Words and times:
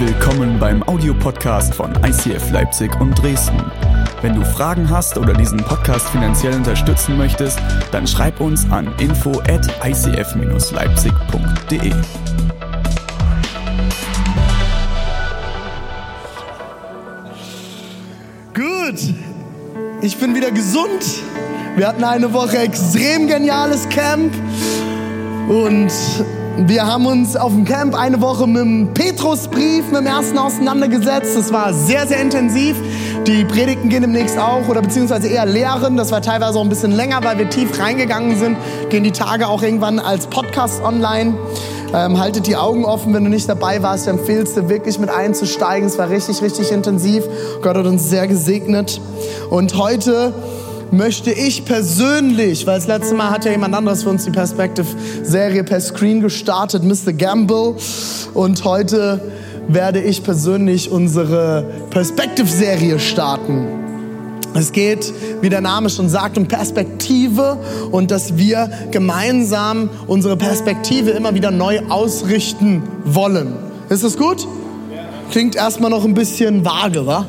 Willkommen 0.00 0.60
beim 0.60 0.84
Audiopodcast 0.84 1.74
von 1.74 1.92
ICF 2.04 2.52
Leipzig 2.52 2.88
und 3.00 3.20
Dresden. 3.20 3.60
Wenn 4.22 4.36
du 4.36 4.44
Fragen 4.44 4.88
hast 4.88 5.18
oder 5.18 5.32
diesen 5.32 5.58
Podcast 5.58 6.08
finanziell 6.10 6.54
unterstützen 6.54 7.18
möchtest, 7.18 7.58
dann 7.90 8.06
schreib 8.06 8.40
uns 8.40 8.70
an 8.70 8.94
info 9.00 9.40
at 9.48 9.66
icf-leipzig.de. 9.84 11.90
Gut, 18.54 19.14
ich 20.00 20.16
bin 20.18 20.36
wieder 20.36 20.52
gesund. 20.52 21.24
Wir 21.74 21.88
hatten 21.88 22.04
eine 22.04 22.32
Woche 22.32 22.58
extrem 22.58 23.26
geniales 23.26 23.88
Camp 23.88 24.32
und 25.48 25.90
wir 26.66 26.86
haben 26.86 27.06
uns 27.06 27.36
auf 27.36 27.52
dem 27.52 27.64
Camp 27.64 27.94
eine 27.94 28.20
Woche 28.20 28.46
mit 28.48 28.62
dem 28.62 28.92
Petrusbrief, 28.92 29.86
mit 29.86 30.00
dem 30.00 30.06
ersten 30.06 30.36
auseinandergesetzt. 30.38 31.36
Das 31.36 31.52
war 31.52 31.72
sehr, 31.72 32.06
sehr 32.06 32.20
intensiv. 32.20 32.74
Die 33.26 33.44
Predigten 33.44 33.88
gehen 33.88 34.02
demnächst 34.02 34.36
auch 34.38 34.66
oder 34.68 34.82
beziehungsweise 34.82 35.28
eher 35.28 35.46
Lehren. 35.46 35.96
Das 35.96 36.10
war 36.10 36.20
teilweise 36.20 36.58
auch 36.58 36.62
ein 36.62 36.68
bisschen 36.68 36.90
länger, 36.90 37.22
weil 37.22 37.38
wir 37.38 37.48
tief 37.48 37.78
reingegangen 37.78 38.36
sind. 38.36 38.56
Gehen 38.90 39.04
die 39.04 39.12
Tage 39.12 39.46
auch 39.46 39.62
irgendwann 39.62 40.00
als 40.00 40.26
Podcast 40.26 40.82
online. 40.82 41.34
Ähm, 41.94 42.18
haltet 42.18 42.46
die 42.48 42.56
Augen 42.56 42.84
offen, 42.84 43.14
wenn 43.14 43.22
du 43.22 43.30
nicht 43.30 43.48
dabei 43.48 43.82
warst. 43.82 44.06
Ich 44.06 44.12
empfehle 44.12 44.42
es 44.42 44.54
dir 44.54 44.68
wirklich 44.68 44.98
mit 44.98 45.10
einzusteigen. 45.10 45.86
Es 45.86 45.96
war 45.96 46.10
richtig, 46.10 46.42
richtig 46.42 46.72
intensiv. 46.72 47.22
Gott 47.62 47.76
hat 47.76 47.86
uns 47.86 48.10
sehr 48.10 48.26
gesegnet. 48.26 49.00
Und 49.48 49.76
heute 49.78 50.34
möchte 50.90 51.30
ich 51.30 51.64
persönlich, 51.64 52.66
weil 52.66 52.76
das 52.76 52.86
letzte 52.86 53.14
Mal 53.14 53.30
hat 53.30 53.44
ja 53.44 53.50
jemand 53.50 53.74
anderes 53.74 54.02
für 54.02 54.10
uns 54.10 54.24
die 54.24 54.30
Perspective-Serie 54.30 55.64
per 55.64 55.80
Screen 55.80 56.20
gestartet, 56.20 56.84
Mr. 56.84 57.12
Gamble. 57.12 57.74
Und 58.34 58.64
heute 58.64 59.20
werde 59.68 60.00
ich 60.00 60.22
persönlich 60.22 60.90
unsere 60.90 61.64
Perspective-Serie 61.90 62.98
starten. 62.98 63.66
Es 64.54 64.72
geht, 64.72 65.12
wie 65.42 65.50
der 65.50 65.60
Name 65.60 65.90
schon 65.90 66.08
sagt, 66.08 66.38
um 66.38 66.46
Perspektive 66.46 67.58
und 67.90 68.10
dass 68.10 68.36
wir 68.38 68.70
gemeinsam 68.90 69.90
unsere 70.06 70.36
Perspektive 70.36 71.10
immer 71.10 71.34
wieder 71.34 71.50
neu 71.50 71.80
ausrichten 71.88 72.82
wollen. 73.04 73.52
Ist 73.88 74.04
das 74.04 74.16
gut? 74.16 74.48
Klingt 75.30 75.54
erstmal 75.54 75.90
noch 75.90 76.04
ein 76.04 76.14
bisschen 76.14 76.64
vage, 76.64 77.06
wa? 77.06 77.26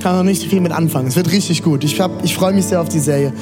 Kann 0.00 0.16
noch 0.16 0.22
nicht 0.24 0.42
viel 0.42 0.60
mit 0.60 0.72
anfangen. 0.72 1.08
Es 1.08 1.16
wird 1.16 1.30
richtig 1.30 1.62
gut. 1.62 1.84
Ich, 1.84 2.00
ich 2.22 2.34
freue 2.34 2.52
mich 2.52 2.66
sehr 2.66 2.80
auf 2.80 2.88
die 2.88 2.98
Serie. 2.98 3.32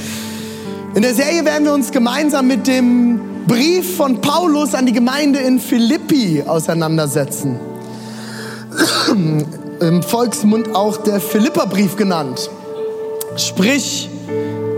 In 0.94 1.02
der 1.02 1.14
Serie 1.14 1.44
werden 1.44 1.64
wir 1.64 1.72
uns 1.72 1.90
gemeinsam 1.92 2.48
mit 2.48 2.66
dem 2.66 3.20
Brief 3.46 3.96
von 3.96 4.20
Paulus 4.20 4.74
an 4.74 4.84
die 4.84 4.92
Gemeinde 4.92 5.38
in 5.38 5.60
Philippi 5.60 6.42
auseinandersetzen. 6.46 7.58
Im 9.80 10.02
Volksmund 10.02 10.74
auch 10.74 10.96
der 10.98 11.20
Philipperbrief 11.20 11.96
genannt. 11.96 12.50
Sprich, 13.36 14.10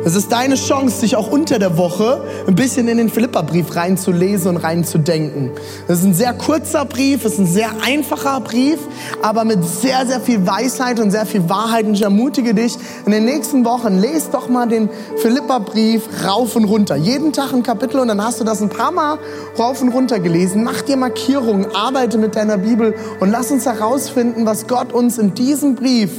es 0.03 0.15
ist 0.15 0.33
deine 0.33 0.55
Chance, 0.55 1.03
dich 1.03 1.15
auch 1.15 1.31
unter 1.31 1.59
der 1.59 1.77
Woche 1.77 2.25
ein 2.47 2.55
bisschen 2.55 2.89
in 2.89 2.97
den 2.97 3.11
Philipperbrief 3.11 3.77
reinzulesen 3.77 4.49
und 4.49 4.57
reinzudenken. 4.57 5.51
Es 5.89 5.99
ist 5.99 6.05
ein 6.05 6.15
sehr 6.15 6.33
kurzer 6.33 6.87
Brief, 6.87 7.25
es 7.25 7.35
ist 7.35 7.39
ein 7.41 7.47
sehr 7.47 7.71
einfacher 7.85 8.41
Brief, 8.41 8.79
aber 9.21 9.45
mit 9.45 9.63
sehr, 9.63 10.07
sehr 10.07 10.21
viel 10.21 10.47
Weisheit 10.47 11.01
und 11.01 11.11
sehr 11.11 11.27
viel 11.27 11.49
Wahrheit. 11.51 11.85
Und 11.85 11.95
ich 11.95 12.03
ermutige 12.03 12.55
dich, 12.55 12.77
in 13.05 13.13
den 13.13 13.27
nächsten 13.27 13.65
Wochen, 13.67 13.99
lest 13.99 14.33
doch 14.33 14.49
mal 14.49 14.67
den 14.67 14.89
Philipperbrief 15.19 16.03
rauf 16.27 16.57
und 16.57 16.65
runter. 16.65 16.97
Jeden 16.97 17.35
Tag 17.35 17.53
ein 17.53 17.63
Kapitel 17.63 18.01
und 18.01 18.09
dann 18.09 18.25
hast 18.25 18.41
du 18.41 18.45
das 18.45 18.63
ein 18.63 18.71
paar 18.71 18.93
Mal 18.93 19.19
rauf 19.59 19.83
und 19.83 19.91
runter 19.91 20.19
gelesen. 20.19 20.65
Mach 20.65 20.81
dir 20.81 20.97
Markierungen, 20.97 21.67
arbeite 21.75 22.17
mit 22.17 22.37
deiner 22.37 22.57
Bibel 22.57 22.95
und 23.21 23.31
lass 23.31 23.51
uns 23.51 23.67
herausfinden, 23.67 24.47
was 24.47 24.67
Gott 24.67 24.95
uns 24.95 25.19
in 25.19 25.35
diesem 25.35 25.75
Brief 25.75 26.11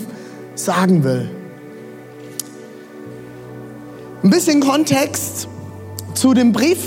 sagen 0.56 1.04
will. 1.04 1.41
Ein 4.24 4.30
bisschen 4.30 4.60
Kontext 4.62 5.48
zu 6.14 6.36
dem 6.36 6.52
Brief. 6.52 6.78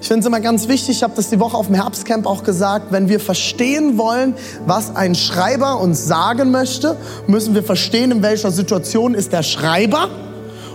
Ich 0.00 0.06
finde 0.06 0.20
es 0.20 0.26
immer 0.26 0.38
ganz 0.38 0.68
wichtig, 0.68 0.90
ich 0.90 1.02
habe 1.02 1.14
das 1.16 1.30
die 1.30 1.40
Woche 1.40 1.56
auf 1.56 1.66
dem 1.66 1.74
Herbstcamp 1.74 2.26
auch 2.26 2.44
gesagt, 2.44 2.92
wenn 2.92 3.08
wir 3.08 3.18
verstehen 3.18 3.98
wollen, 3.98 4.34
was 4.66 4.94
ein 4.94 5.16
Schreiber 5.16 5.80
uns 5.80 6.06
sagen 6.06 6.52
möchte, 6.52 6.96
müssen 7.26 7.56
wir 7.56 7.64
verstehen, 7.64 8.12
in 8.12 8.22
welcher 8.22 8.52
Situation 8.52 9.14
ist 9.14 9.32
der 9.32 9.42
Schreiber 9.42 10.08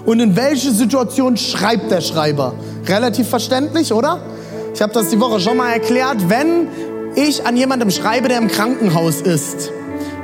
und 0.06 0.20
in 0.20 0.36
welche 0.36 0.72
Situation 0.72 1.38
schreibt 1.38 1.92
der 1.92 2.02
Schreiber. 2.02 2.54
Relativ 2.86 3.30
verständlich, 3.30 3.94
oder? 3.94 4.22
Ich 4.74 4.82
habe 4.82 4.92
das 4.92 5.12
die 5.12 5.20
Woche 5.22 5.40
schon 5.40 5.56
mal 5.56 5.72
erklärt, 5.72 6.28
wenn 6.28 6.68
ich 7.16 7.48
an 7.48 7.56
jemandem 7.56 7.90
schreibe, 7.90 8.28
der 8.28 8.38
im 8.38 8.50
Krankenhaus 8.50 9.22
ist, 9.22 9.72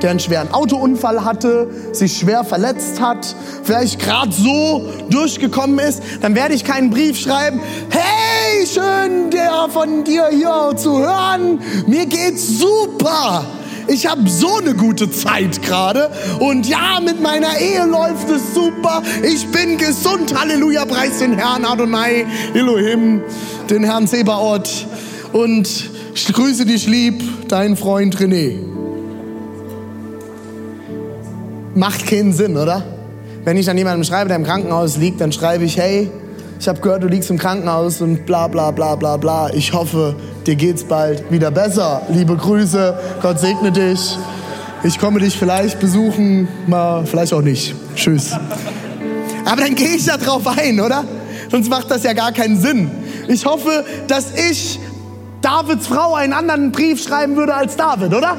der 0.02 0.10
einen 0.10 0.20
schweren 0.20 0.52
Autounfall 0.52 1.24
hatte, 1.24 1.68
sich 1.92 2.18
schwer 2.18 2.44
verletzt 2.44 3.00
hat, 3.00 3.34
vielleicht 3.62 4.00
gerade 4.00 4.32
so 4.32 4.84
durchgekommen 5.10 5.78
ist, 5.78 6.02
dann 6.20 6.34
werde 6.34 6.54
ich 6.54 6.64
keinen 6.64 6.90
Brief 6.90 7.18
schreiben, 7.18 7.60
hey, 7.90 8.66
schön 8.66 9.30
der 9.30 9.68
von 9.70 10.04
dir 10.04 10.28
hier 10.30 10.72
zu 10.76 10.98
hören, 10.98 11.60
mir 11.86 12.06
geht's 12.06 12.58
super. 12.58 13.44
Ich 13.88 14.06
habe 14.06 14.28
so 14.28 14.58
eine 14.58 14.74
gute 14.74 15.10
Zeit 15.10 15.60
gerade 15.62 16.10
und 16.38 16.68
ja, 16.68 17.00
mit 17.04 17.20
meiner 17.20 17.58
Ehe 17.58 17.84
läuft 17.84 18.30
es 18.30 18.54
super. 18.54 19.02
Ich 19.24 19.46
bin 19.48 19.76
gesund. 19.76 20.38
Halleluja, 20.38 20.84
preis 20.84 21.18
den 21.18 21.36
Herrn 21.36 21.64
Adonai, 21.64 22.24
Elohim, 22.54 23.22
den 23.68 23.82
Herrn 23.82 24.06
Sebaot 24.06 24.86
und 25.32 25.90
ich 26.14 26.32
grüße 26.32 26.64
dich 26.64 26.86
lieb, 26.86 27.48
dein 27.48 27.76
Freund 27.76 28.16
René 28.18 28.71
macht 31.74 32.06
keinen 32.06 32.32
Sinn, 32.32 32.56
oder? 32.56 32.82
Wenn 33.44 33.56
ich 33.56 33.68
an 33.68 33.76
jemandem 33.76 34.04
schreibe, 34.04 34.28
der 34.28 34.36
im 34.36 34.44
Krankenhaus 34.44 34.96
liegt, 34.96 35.20
dann 35.20 35.32
schreibe 35.32 35.64
ich, 35.64 35.76
hey, 35.76 36.10
ich 36.60 36.68
habe 36.68 36.80
gehört, 36.80 37.02
du 37.02 37.08
liegst 37.08 37.28
im 37.28 37.38
Krankenhaus 37.38 38.00
und 38.00 38.24
bla 38.24 38.46
bla 38.46 38.70
bla 38.70 38.94
bla 38.94 39.16
bla. 39.16 39.50
Ich 39.52 39.72
hoffe, 39.72 40.14
dir 40.46 40.54
geht's 40.54 40.84
bald 40.84 41.28
wieder 41.30 41.50
besser. 41.50 42.02
Liebe 42.08 42.36
Grüße, 42.36 42.96
Gott 43.20 43.40
segne 43.40 43.72
dich. 43.72 44.16
Ich 44.84 44.98
komme 44.98 45.18
dich 45.18 45.36
vielleicht 45.36 45.80
besuchen, 45.80 46.46
mal 46.68 47.04
vielleicht 47.04 47.32
auch 47.32 47.42
nicht. 47.42 47.74
Tschüss. 47.96 48.30
Aber 49.44 49.62
dann 49.62 49.74
gehe 49.74 49.96
ich 49.96 50.06
da 50.06 50.16
drauf 50.16 50.46
ein, 50.46 50.80
oder? 50.80 51.04
Sonst 51.50 51.68
macht 51.68 51.90
das 51.90 52.04
ja 52.04 52.12
gar 52.12 52.30
keinen 52.30 52.60
Sinn. 52.60 52.90
Ich 53.26 53.44
hoffe, 53.44 53.84
dass 54.06 54.32
ich 54.34 54.78
Davids 55.40 55.88
Frau 55.88 56.14
einen 56.14 56.32
anderen 56.32 56.70
Brief 56.70 57.02
schreiben 57.02 57.36
würde 57.36 57.54
als 57.54 57.76
David, 57.76 58.14
oder? 58.14 58.36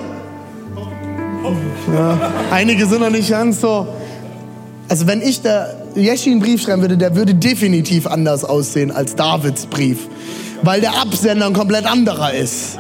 Ja, 1.94 2.32
einige 2.52 2.86
sind 2.86 3.02
noch 3.02 3.10
nicht 3.10 3.30
ganz 3.30 3.62
so. 3.62 3.88
Also 4.90 5.08
wenn 5.08 5.22
ich 5.22 5.42
der 5.42 5.76
Jeschi 5.96 6.32
einen 6.32 6.40
Brief 6.40 6.62
schreiben 6.62 6.82
würde, 6.82 6.98
der 6.98 7.16
würde 7.16 7.34
definitiv 7.34 8.08
anders 8.08 8.44
aussehen 8.44 8.92
als 8.92 9.16
Davids 9.16 9.66
Brief. 9.66 10.08
Weil 10.62 10.82
der 10.82 10.94
Absender 11.02 11.48
ein 11.48 11.54
komplett 11.54 11.86
anderer 11.86 12.34
ist. 12.34 12.78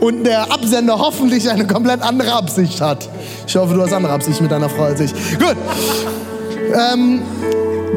Und 0.00 0.24
der 0.24 0.52
Absender 0.52 0.98
hoffentlich 0.98 1.50
eine 1.50 1.66
komplett 1.66 2.02
andere 2.02 2.32
Absicht 2.32 2.80
hat. 2.80 3.08
Ich 3.46 3.56
hoffe, 3.56 3.74
du 3.74 3.82
hast 3.82 3.92
andere 3.92 4.12
Absicht 4.12 4.40
mit 4.40 4.50
deiner 4.50 4.68
Frau 4.68 4.84
als 4.84 5.00
ich. 5.00 5.12
Gut. 5.38 5.56
Ähm, 6.92 7.22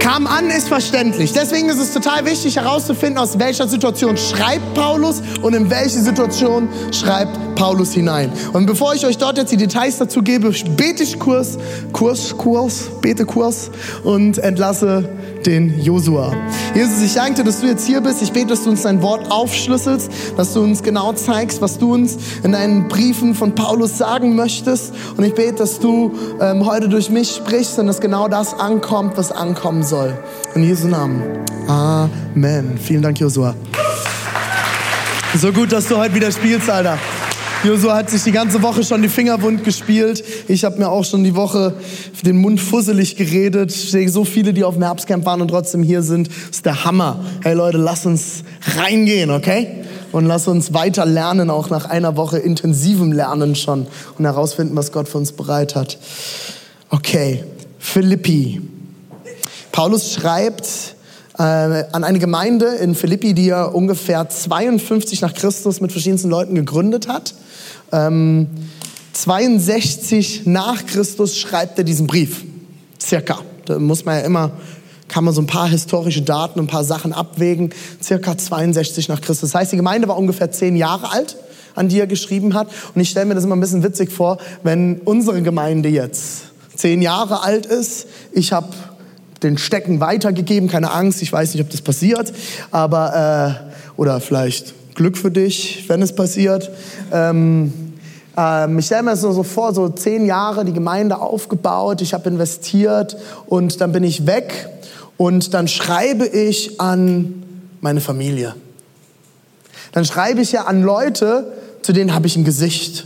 kam 0.02 0.26
an, 0.26 0.50
ist 0.50 0.68
verständlich. 0.68 1.32
Deswegen 1.32 1.70
ist 1.70 1.78
es 1.78 1.94
total 1.94 2.26
wichtig 2.26 2.56
herauszufinden, 2.56 3.20
aus 3.20 3.38
welcher 3.38 3.68
Situation 3.68 4.18
schreibt 4.18 4.74
Paulus 4.74 5.22
und 5.44 5.54
in 5.54 5.70
welche 5.70 6.00
Situation 6.00 6.68
schreibt 6.92 7.56
Paulus 7.56 7.94
hinein. 7.94 8.32
Und 8.52 8.66
bevor 8.66 8.96
ich 8.96 9.06
euch 9.06 9.20
dort 9.20 9.38
jetzt 9.38 9.52
die 9.52 9.58
Details 9.58 10.00
dazu 10.00 10.24
gebe, 10.24 10.52
bete 10.76 11.04
ich 11.04 11.20
Kurs, 11.20 11.60
Kurs, 11.94 12.36
Kurs, 12.36 12.90
bete 13.02 13.26
Kurs 13.26 13.70
und 14.04 14.40
entlasse 14.40 15.08
den 15.46 15.82
Josua. 15.82 16.34
Jesus, 16.76 17.02
ich 17.02 17.14
danke 17.14 17.36
dir, 17.36 17.44
dass 17.44 17.62
du 17.62 17.68
jetzt 17.68 17.86
hier 17.86 18.02
bist. 18.02 18.22
Ich 18.22 18.32
bete, 18.32 18.48
dass 18.48 18.64
du 18.64 18.70
uns 18.70 18.84
dein 18.84 19.02
Wort 19.02 19.30
aufschlüsselst, 19.30 20.12
dass 20.38 20.54
du 20.54 20.62
uns 20.62 20.84
genau 20.84 21.14
zeigst, 21.14 21.62
was 21.62 21.78
du 21.78 21.94
uns 21.94 22.18
in 22.44 22.52
deinen 22.52 22.88
Briefen 22.88 23.36
von 23.36 23.56
Paulus 23.56 23.98
sagen 23.98 24.36
möchtest. 24.36 24.94
Und 25.18 25.24
ich 25.24 25.34
bete, 25.34 25.54
dass 25.56 25.80
du 25.80 26.12
ähm, 26.40 26.66
heute 26.66 26.90
durch 26.90 27.10
mich 27.10 27.32
sprichst 27.32 27.80
und 27.80 27.88
dass 27.88 28.00
genau 28.00 28.28
das 28.28 28.54
ankommt, 28.54 29.18
was 29.18 29.32
ankommen 29.32 29.84
soll. 29.84 30.18
In 30.56 30.64
Jesu 30.64 30.88
Namen. 30.88 31.22
Amen. 31.68 32.78
Vielen 32.78 33.02
Dank, 33.02 33.20
Josua. 33.20 33.56
So 35.36 35.52
gut, 35.52 35.72
dass 35.72 35.88
du 35.88 35.98
heute 35.98 36.14
wieder 36.14 36.32
spielst, 36.32 36.70
Alter. 36.70 36.98
Josu 37.64 37.92
hat 37.92 38.10
sich 38.10 38.24
die 38.24 38.32
ganze 38.32 38.64
Woche 38.64 38.84
schon 38.84 39.04
die 39.04 39.08
Finger 39.08 39.40
wund 39.44 39.64
gespielt. 39.64 40.24
Ich 40.48 40.66
habe 40.66 40.80
mir 40.80 40.90
auch 40.90 41.06
schon 41.06 41.24
die 41.24 41.36
Woche 41.36 41.76
den 42.24 42.38
Mund 42.38 42.60
fusselig 42.60 43.18
geredet. 43.18 43.70
Ich 43.72 43.92
sehe 43.92 44.10
so 44.10 44.26
viele, 44.26 44.52
die 44.52 44.64
auf 44.64 44.74
dem 44.74 44.82
Herbstcamp 44.82 45.26
waren 45.26 45.42
und 45.42 45.50
trotzdem 45.50 45.84
hier 45.84 46.02
sind. 46.02 46.28
Das 46.28 46.58
ist 46.58 46.66
der 46.66 46.86
Hammer. 46.86 47.24
Hey 47.44 47.54
Leute, 47.54 47.78
lasst 47.78 48.08
uns 48.08 48.44
reingehen, 48.78 49.30
okay? 49.30 49.68
Und 50.12 50.26
lasst 50.26 50.48
uns 50.48 50.74
weiter 50.74 51.06
lernen, 51.06 51.52
auch 51.52 51.70
nach 51.70 51.86
einer 51.86 52.18
Woche 52.18 52.40
intensivem 52.40 53.12
Lernen 53.12 53.56
schon 53.56 53.86
und 54.18 54.26
herausfinden, 54.26 54.76
was 54.76 54.92
Gott 54.92 55.08
für 55.08 55.20
uns 55.20 55.32
bereit 55.32 55.76
hat. 55.76 56.00
Okay, 56.90 57.44
Philippi. 57.78 58.60
Paulus 59.72 60.14
schreibt 60.14 60.96
äh, 61.38 61.44
an 61.44 62.04
eine 62.04 62.18
Gemeinde 62.18 62.66
in 62.66 62.96
Philippi, 62.96 63.36
die 63.36 63.50
er 63.50 63.76
ungefähr 63.76 64.28
52 64.28 65.22
nach 65.22 65.36
Christus 65.36 65.80
mit 65.80 65.92
verschiedensten 65.92 66.30
Leuten 66.32 66.56
gegründet 66.56 67.08
hat. 67.08 67.36
Ähm, 67.92 68.48
62 69.14 70.44
nach 70.46 70.86
Christus 70.86 71.38
schreibt 71.38 71.78
er 71.78 71.84
diesen 71.84 72.08
Brief, 72.08 72.44
circa. 73.00 73.40
Da 73.66 73.78
muss 73.78 74.06
man 74.06 74.20
ja 74.20 74.26
immer 74.26 74.52
kann 75.12 75.26
man 75.26 75.34
so 75.34 75.42
ein 75.42 75.48
paar 75.48 75.68
historische 75.68 76.22
Daten, 76.22 76.60
ein 76.60 76.68
paar 76.68 76.86
Sachen 76.86 77.12
abwägen, 77.12 77.72
circa 78.02 78.38
62 78.38 79.10
nach 79.10 79.20
Christus. 79.20 79.52
Das 79.52 79.60
heißt, 79.60 79.74
die 79.74 79.78
Gemeinde 79.78 80.08
war 80.08 80.18
ungefähr 80.18 80.52
zehn 80.52 80.78
Jahre 80.78 81.12
alt, 81.12 81.36
an 81.76 81.90
die 81.90 82.00
er 82.00 82.08
geschrieben 82.08 82.54
hat. 82.54 82.70
Und 82.96 83.02
ich 83.02 83.10
stelle 83.10 83.26
mir 83.26 83.36
das 83.36 83.44
immer 83.44 83.56
ein 83.56 83.60
bisschen 83.60 83.84
witzig 83.84 84.10
vor, 84.10 84.38
wenn 84.64 85.00
unsere 85.04 85.42
Gemeinde 85.42 85.90
jetzt 85.90 86.44
zehn 86.76 87.02
Jahre 87.02 87.44
alt 87.44 87.66
ist. 87.66 88.08
Ich 88.32 88.54
habe 88.54 88.70
den 89.44 89.58
Stecken 89.58 90.00
weitergegeben, 90.00 90.70
keine 90.70 90.92
Angst, 90.92 91.22
ich 91.22 91.34
weiß 91.34 91.54
nicht, 91.54 91.64
ob 91.64 91.70
das 91.70 91.82
passiert, 91.82 92.32
aber 92.70 93.68
äh, 93.68 94.00
oder 94.00 94.22
vielleicht 94.22 94.96
Glück 94.96 95.18
für 95.18 95.32
dich, 95.32 95.86
wenn 95.88 96.02
es 96.02 96.16
passiert. 96.16 96.70
Ähm, 97.12 97.74
ähm, 98.38 98.80
ich 98.80 98.86
stelle 98.86 99.04
mir 99.04 99.12
das 99.12 99.22
so 99.22 99.44
vor, 99.44 99.74
so 99.74 99.90
zehn 99.90 100.26
Jahre 100.26 100.66
die 100.66 100.74
Gemeinde 100.74 101.20
aufgebaut, 101.20 102.02
ich 102.02 102.14
habe 102.14 102.30
investiert 102.30 103.18
und 103.48 103.82
dann 103.82 103.92
bin 103.92 104.04
ich 104.04 104.26
weg 104.26 104.70
und 105.18 105.54
dann 105.54 105.68
schreibe 105.68 106.26
ich 106.26 106.80
an 106.80 107.44
meine 107.82 108.02
Familie. 108.02 108.56
Dann 109.92 110.06
schreibe 110.06 110.42
ich 110.42 110.52
ja 110.52 110.66
an 110.66 110.84
Leute, 110.84 111.52
zu 111.82 111.94
denen 111.94 112.14
habe 112.14 112.28
ich 112.28 112.38
ein 112.38 112.46
Gesicht. 112.46 113.06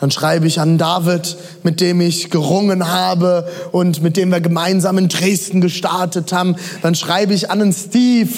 Dann 0.00 0.10
schreibe 0.10 0.46
ich 0.46 0.58
an 0.60 0.78
David, 0.78 1.36
mit 1.62 1.80
dem 1.80 2.00
ich 2.00 2.30
gerungen 2.30 2.88
habe 2.90 3.46
und 3.70 4.02
mit 4.02 4.16
dem 4.16 4.30
wir 4.30 4.40
gemeinsam 4.40 4.96
in 4.96 5.08
Dresden 5.08 5.60
gestartet 5.60 6.32
haben. 6.32 6.56
Dann 6.80 6.94
schreibe 6.94 7.34
ich 7.34 7.50
an 7.50 7.60
einen 7.60 7.72
Steve, 7.74 8.30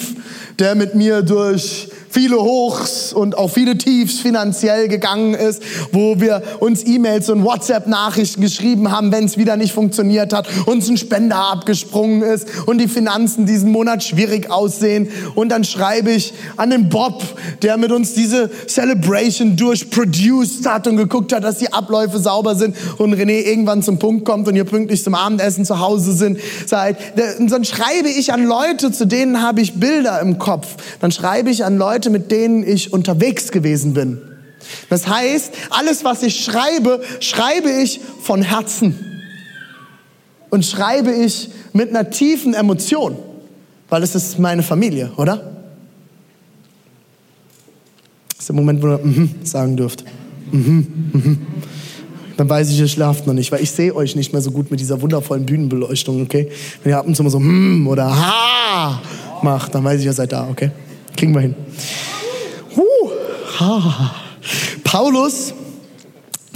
der 0.59 0.75
mit 0.75 0.93
mir 0.93 1.21
durch 1.21 1.89
viele 2.13 2.39
Hochs 2.39 3.11
und 3.11 3.35
auch 3.37 3.49
viele 3.49 3.75
Tiefs 3.75 4.19
finanziell 4.19 4.87
gegangen 4.87 5.33
ist, 5.33 5.63
wo 5.91 6.19
wir 6.19 6.43
uns 6.59 6.85
E-Mails 6.85 7.29
und 7.31 7.43
WhatsApp-Nachrichten 7.43 8.39
geschrieben 8.39 8.91
haben, 8.91 9.11
wenn 9.11 9.25
es 9.25 9.35
wieder 9.35 9.57
nicht 9.57 9.73
funktioniert 9.73 10.31
hat, 10.31 10.47
uns 10.67 10.87
ein 10.89 10.97
Spender 10.97 11.37
abgesprungen 11.37 12.21
ist 12.21 12.47
und 12.67 12.79
die 12.79 12.87
Finanzen 12.87 13.47
diesen 13.47 13.71
Monat 13.71 14.03
schwierig 14.03 14.51
aussehen. 14.51 15.09
Und 15.33 15.49
dann 15.49 15.63
schreibe 15.63 16.11
ich 16.11 16.35
an 16.55 16.69
den 16.69 16.89
Bob, 16.89 17.23
der 17.63 17.77
mit 17.77 17.91
uns 17.91 18.13
diese 18.13 18.51
Celebration 18.67 19.55
durchproduced 19.55 20.67
hat 20.67 20.87
und 20.87 20.97
geguckt 20.97 21.33
hat, 21.33 21.43
dass 21.43 21.57
die 21.57 21.73
Abläufe 21.73 22.19
sauber 22.19 22.53
sind 22.53 22.75
und 22.99 23.15
René 23.15 23.41
irgendwann 23.41 23.81
zum 23.81 23.97
Punkt 23.97 24.23
kommt 24.23 24.47
und 24.47 24.55
ihr 24.55 24.65
pünktlich 24.65 25.03
zum 25.03 25.15
Abendessen 25.15 25.65
zu 25.65 25.79
Hause 25.79 26.13
sind, 26.13 26.37
seid. 26.67 26.97
Und 27.39 27.51
dann 27.51 27.65
schreibe 27.65 28.09
ich 28.09 28.31
an 28.31 28.45
Leute, 28.45 28.91
zu 28.91 29.07
denen 29.07 29.41
habe 29.41 29.61
ich 29.61 29.79
Bilder 29.79 30.19
im 30.19 30.37
Kopf. 30.37 30.67
Dann 30.99 31.11
schreibe 31.11 31.49
ich 31.49 31.65
an 31.65 31.77
Leute, 31.77 32.02
Leute, 32.03 32.09
mit 32.09 32.31
denen 32.31 32.67
ich 32.67 32.91
unterwegs 32.91 33.49
gewesen 33.49 33.93
bin. 33.93 34.17
Das 34.89 35.07
heißt, 35.07 35.53
alles, 35.69 36.03
was 36.03 36.21
ich 36.21 36.43
schreibe, 36.43 37.01
schreibe 37.21 37.69
ich 37.69 38.01
von 38.21 38.41
Herzen. 38.41 38.99
Und 40.49 40.65
schreibe 40.65 41.11
ich 41.11 41.49
mit 41.71 41.89
einer 41.89 42.09
tiefen 42.09 42.53
Emotion, 42.53 43.15
weil 43.89 44.03
es 44.03 44.15
ist 44.15 44.37
meine 44.37 44.63
Familie, 44.63 45.11
oder? 45.15 45.37
Das 48.29 48.39
ist 48.39 48.49
der 48.49 48.55
Moment, 48.55 48.83
wo 48.83 48.87
ihr 48.87 48.99
-hmm 48.99 49.29
sagen 49.43 49.77
dürft. 49.77 50.03
Mm 50.51 50.85
-hmm. 51.13 51.37
Dann 52.35 52.49
weiß 52.49 52.69
ich, 52.69 52.79
ihr 52.79 52.87
schlaft 52.87 53.27
noch 53.27 53.33
nicht, 53.33 53.51
weil 53.51 53.63
ich 53.63 53.71
sehe 53.71 53.95
euch 53.95 54.15
nicht 54.15 54.33
mehr 54.33 54.41
so 54.41 54.51
gut 54.51 54.71
mit 54.71 54.79
dieser 54.79 55.01
wundervollen 55.01 55.45
Bühnenbeleuchtung, 55.45 56.21
okay? 56.21 56.49
Wenn 56.83 56.91
ihr 56.91 56.97
ab 56.97 57.07
und 57.07 57.15
zu 57.15 57.23
mal 57.23 57.29
so 57.29 57.39
mm 57.39 57.87
oder 57.87 58.09
ha 58.13 59.01
macht, 59.41 59.73
dann 59.73 59.83
weiß 59.83 59.99
ich, 60.01 60.05
ihr 60.05 60.13
seid 60.13 60.31
da, 60.33 60.49
okay? 60.49 60.71
Kriegen 61.23 61.35
wir 61.35 61.41
hin. 61.41 61.55
Huh. 62.75 63.11
Ha. 63.57 64.15
Paulus 64.83 65.53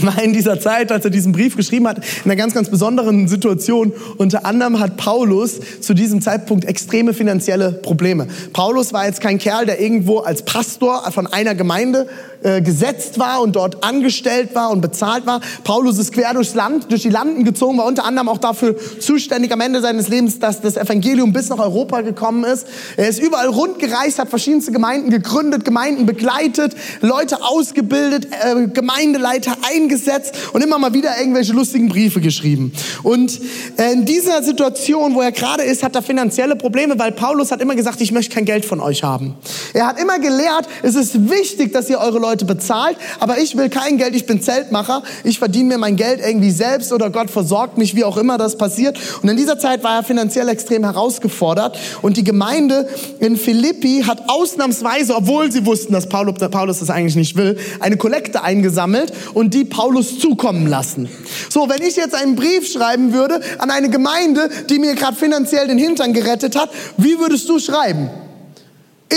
war 0.02 0.22
in 0.22 0.34
dieser 0.34 0.60
Zeit, 0.60 0.92
als 0.92 1.06
er 1.06 1.12
diesen 1.12 1.32
Brief 1.32 1.56
geschrieben 1.56 1.88
hat, 1.88 1.98
in 1.98 2.32
einer 2.32 2.36
ganz, 2.36 2.54
ganz 2.54 2.70
besonderen 2.70 3.28
Situation. 3.28 3.94
Unter 4.18 4.46
anderem 4.46 4.80
hat 4.80 4.98
Paulus 4.98 5.60
zu 5.82 5.94
diesem 5.94 6.22
Zeitpunkt 6.22 6.66
extreme 6.66 7.14
finanzielle 7.14 7.72
Probleme. 7.72 8.28
Paulus 8.54 8.94
war 8.94 9.06
jetzt 9.06 9.22
kein 9.22 9.40
Kerl, 9.40 9.66
der 9.66 9.80
irgendwo 9.82 10.20
als 10.20 10.44
Pastor 10.44 11.12
von 11.12 11.28
einer 11.28 11.56
Gemeinde 11.56 12.08
äh, 12.44 12.62
gesetzt 12.62 13.18
war 13.18 13.42
und 13.42 13.56
dort 13.56 13.84
angestellt 13.84 14.54
war 14.54 14.70
und 14.70 14.82
bezahlt 14.82 15.26
war. 15.26 15.42
Paulus 15.64 15.98
ist 15.98 16.14
quer 16.14 16.34
durchs 16.34 16.54
Land, 16.54 16.92
durch 16.92 17.02
die 17.02 17.10
Landen 17.10 17.44
gezogen, 17.44 17.80
war 17.80 17.86
unter 17.86 18.06
anderem 18.06 18.30
auch 18.30 18.38
dafür 18.38 18.76
zuständig 19.00 19.52
am 19.52 19.62
Ende 19.62 19.82
seines 19.82 20.08
Lebens, 20.08 20.38
dass 20.38 20.62
das 20.62 20.78
Evangelium 20.78 21.34
bis 21.34 21.50
nach 21.50 21.58
Europa 21.58 22.02
gekommen 22.02 22.44
ist. 22.44 22.68
Er 22.96 23.08
ist 23.08 23.20
überall 23.20 23.48
rund 23.48 23.80
gereist, 23.80 24.20
hat 24.20 24.30
verschiedenste 24.30 24.72
Gemeinden 24.72 25.10
gegründet, 25.10 25.66
Gemeinden 25.66 26.06
begleitet, 26.06 26.76
Leute 27.02 27.44
ausgebildet, 27.44 28.28
äh, 28.28 28.68
Gemeindeleiter 28.68 29.58
eingesetzt 29.88 30.34
und 30.54 30.64
immer 30.64 30.78
mal 30.78 30.94
wieder 30.94 31.18
irgendwelche 31.20 31.54
lustigen 31.54 31.88
Briefe 31.88 32.20
geschrieben. 32.20 32.72
Und 33.04 33.40
äh, 33.78 33.94
in 33.94 34.06
dieser 34.06 34.44
Situation, 34.44 35.16
wo 35.16 35.22
er 35.22 35.32
gerade 35.32 35.64
ist, 35.64 35.84
hat 35.84 35.96
er 35.96 36.02
finanzielle 36.02 36.56
Probleme, 36.56 37.00
weil 37.00 37.12
Paulus 37.12 37.52
hat 37.52 37.62
immer 37.62 37.76
gesagt, 37.76 38.02
ich 38.02 38.12
möchte 38.12 38.36
kein 38.36 38.46
Geld 38.46 38.66
von 38.66 38.80
euch 38.80 39.04
haben. 39.04 39.36
Er 39.74 39.88
hat 39.88 40.00
immer 40.00 40.20
gelehrt, 40.20 40.68
es 40.84 40.96
ist 40.96 41.30
wichtig, 41.30 41.72
dass 41.72 41.90
ihr 41.90 42.00
eure 42.00 42.20
Leute 42.20 42.46
bezahlt, 42.46 42.98
aber 43.20 43.40
ich 43.40 43.56
will 43.56 43.70
kein 43.70 43.98
Geld, 43.98 44.16
ich 44.16 44.26
bin 44.26 44.42
Zeltmacher, 44.42 45.04
ich 45.24 45.40
verdiene 45.40 45.70
mir 45.70 45.78
mein 45.78 45.96
Geld 45.96 46.20
irgendwie 46.26 46.52
selbst 46.52 46.92
oder 46.92 47.10
Gott 47.10 47.30
versorgt 47.30 47.78
mich, 47.78 47.96
wie 47.96 48.04
auch 48.04 48.18
immer 48.18 48.38
das 48.38 48.58
passiert. 48.58 49.00
Und 49.22 49.30
in 49.30 49.38
dieser 49.38 49.58
Zeit 49.60 49.84
war 49.84 49.98
er 49.98 50.04
finanziell 50.04 50.50
extrem 50.50 50.84
herausgefordert 50.84 51.78
und 52.02 52.18
die 52.18 52.24
Gemeinde 52.24 52.88
in 53.20 53.38
Philippi 53.38 54.04
hat 54.06 54.24
ausnahmsweise, 54.28 55.16
obwohl 55.16 55.52
sie 55.52 55.66
wussten, 55.66 55.94
dass 55.94 56.10
Paulus 56.10 56.80
das 56.80 56.90
eigentlich 56.90 57.16
nicht 57.16 57.36
will, 57.38 57.58
eine 57.80 57.98
Kollekte 57.98 58.44
eingesammelt 58.44 59.14
und 59.34 59.54
die 59.54 59.66
Paulus 59.78 60.18
zukommen 60.18 60.66
lassen. 60.66 61.08
So, 61.50 61.70
wenn 61.70 61.84
ich 61.84 61.96
jetzt 61.98 62.16
einen 62.16 62.36
Brief 62.36 62.68
schreiben 62.68 63.14
würde 63.14 63.40
an 63.60 63.70
eine 63.70 63.92
Gemeinde, 63.92 64.50
die 64.72 64.80
mir 64.80 64.96
gerade 64.96 65.16
finanziell 65.16 65.68
den 65.68 65.78
Hintern 65.78 66.14
gerettet 66.14 66.56
hat, 66.56 66.72
wie 66.98 67.20
würdest 67.20 67.48
du 67.48 67.60
schreiben? 67.60 68.10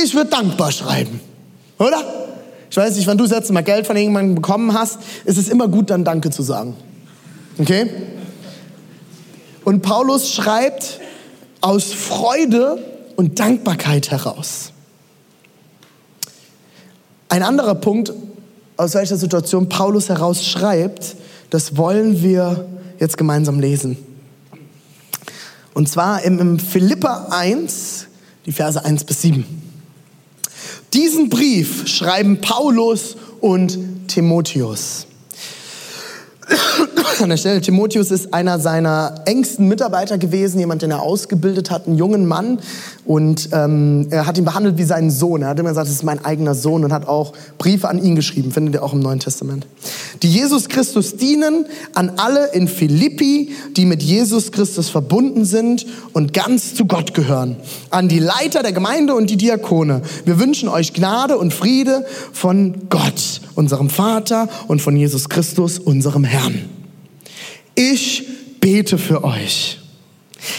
Ich 0.05 0.15
würde 0.15 0.29
dankbar 0.29 0.71
schreiben, 0.71 1.19
oder? 1.79 2.05
Ich 2.71 2.77
weiß 2.77 2.95
nicht, 2.95 3.07
wann 3.07 3.17
du 3.17 3.25
das 3.25 3.33
letzte 3.33 3.55
Mal 3.55 3.63
Geld 3.63 3.87
von 3.87 3.97
irgendjemandem 3.97 4.35
bekommen 4.35 4.75
hast, 4.75 4.99
ist 5.25 5.39
es 5.39 5.49
immer 5.49 5.67
gut, 5.67 5.89
dann 5.89 6.05
Danke 6.05 6.29
zu 6.29 6.43
sagen. 6.43 6.77
Okay? 7.59 7.91
Und 9.65 9.81
Paulus 9.81 10.31
schreibt 10.31 11.01
aus 11.63 11.95
Freude 11.95 12.85
und 13.17 13.41
Dankbarkeit 13.41 14.11
heraus. 14.11 14.73
Ein 17.31 17.43
anderer 17.43 17.77
Punkt, 17.77 18.13
aus 18.81 18.95
welcher 18.95 19.19
Situation 19.19 19.69
Paulus 19.69 20.09
heraus 20.09 20.45
schreibt, 20.45 21.17
das 21.51 21.77
wollen 21.77 22.23
wir 22.23 22.67
jetzt 22.99 23.19
gemeinsam 23.19 23.61
lesen. 23.61 23.99
Und 25.75 25.89
zwar 25.89 26.23
im, 26.23 26.39
im 26.39 26.59
Philippa 26.59 27.29
1, 27.31 28.07
die 28.47 28.53
Verse 28.53 28.83
1 28.83 29.05
bis 29.05 29.21
7. 29.23 29.45
Diesen 30.95 31.29
Brief 31.29 31.87
schreiben 31.87 32.41
Paulus 32.41 33.17
und 33.41 34.09
Timotheus. 34.09 35.07
An 37.21 37.29
der 37.29 37.37
Stelle, 37.37 37.61
Timotheus 37.61 38.11
ist 38.11 38.33
einer 38.33 38.59
seiner 38.59 39.23
engsten 39.27 39.69
Mitarbeiter 39.69 40.19
gewesen, 40.19 40.59
jemand, 40.59 40.83
den 40.83 40.91
er 40.91 41.03
ausgebildet 41.03 41.71
hat, 41.71 41.87
einen 41.87 41.97
jungen 41.97 42.27
Mann. 42.27 42.59
Und 43.05 43.51
ähm, 43.53 44.07
er 44.11 44.27
hat 44.27 44.39
ihn 44.39 44.45
behandelt 44.45 44.79
wie 44.79 44.85
seinen 44.85 45.11
Sohn. 45.11 45.43
Er 45.43 45.49
hat 45.49 45.59
immer 45.59 45.71
gesagt, 45.71 45.89
das 45.89 45.95
ist 45.95 46.03
mein 46.03 46.25
eigener 46.25 46.55
Sohn 46.55 46.85
und 46.85 46.93
hat 46.93 47.09
auch 47.09 47.33
Briefe 47.59 47.89
an 47.89 48.03
ihn 48.03 48.15
geschrieben, 48.15 48.53
findet 48.53 48.75
ihr 48.75 48.83
auch 48.83 48.93
im 48.93 49.01
Neuen 49.01 49.19
Testament. 49.19 49.67
Die 50.23 50.31
Jesus 50.31 50.69
Christus 50.69 51.17
dienen 51.17 51.67
an 51.95 52.13
alle 52.17 52.53
in 52.53 52.69
Philippi, 52.69 53.51
die 53.77 53.87
mit 53.87 54.03
Jesus 54.03 54.53
Christus 54.53 54.89
verbunden 54.89 55.45
sind 55.45 55.87
und 56.13 56.33
ganz 56.33 56.75
zu 56.75 56.85
Gott 56.85 57.15
gehören. 57.15 57.57
An 57.91 58.09
die 58.09 58.19
Leiter 58.19 58.63
der 58.63 58.73
Gemeinde 58.73 59.15
und 59.15 59.31
die 59.31 59.37
Diakone. 59.37 60.03
Wir 60.25 60.39
wünschen 60.39 60.69
euch 60.69 60.93
Gnade 60.93 61.37
und 61.37 61.53
Friede 61.53 62.05
von 62.33 62.89
Gott, 62.91 63.41
unserem 63.55 63.91
Vater 63.91 64.49
und 64.69 64.81
von 64.81 64.97
Jesus 64.97 65.29
Christus, 65.29 65.79
unserem 65.79 66.25
Herrn. 66.25 66.40
Ich 67.75 68.27
bete 68.61 68.99
für 68.99 69.25
euch 69.25 69.81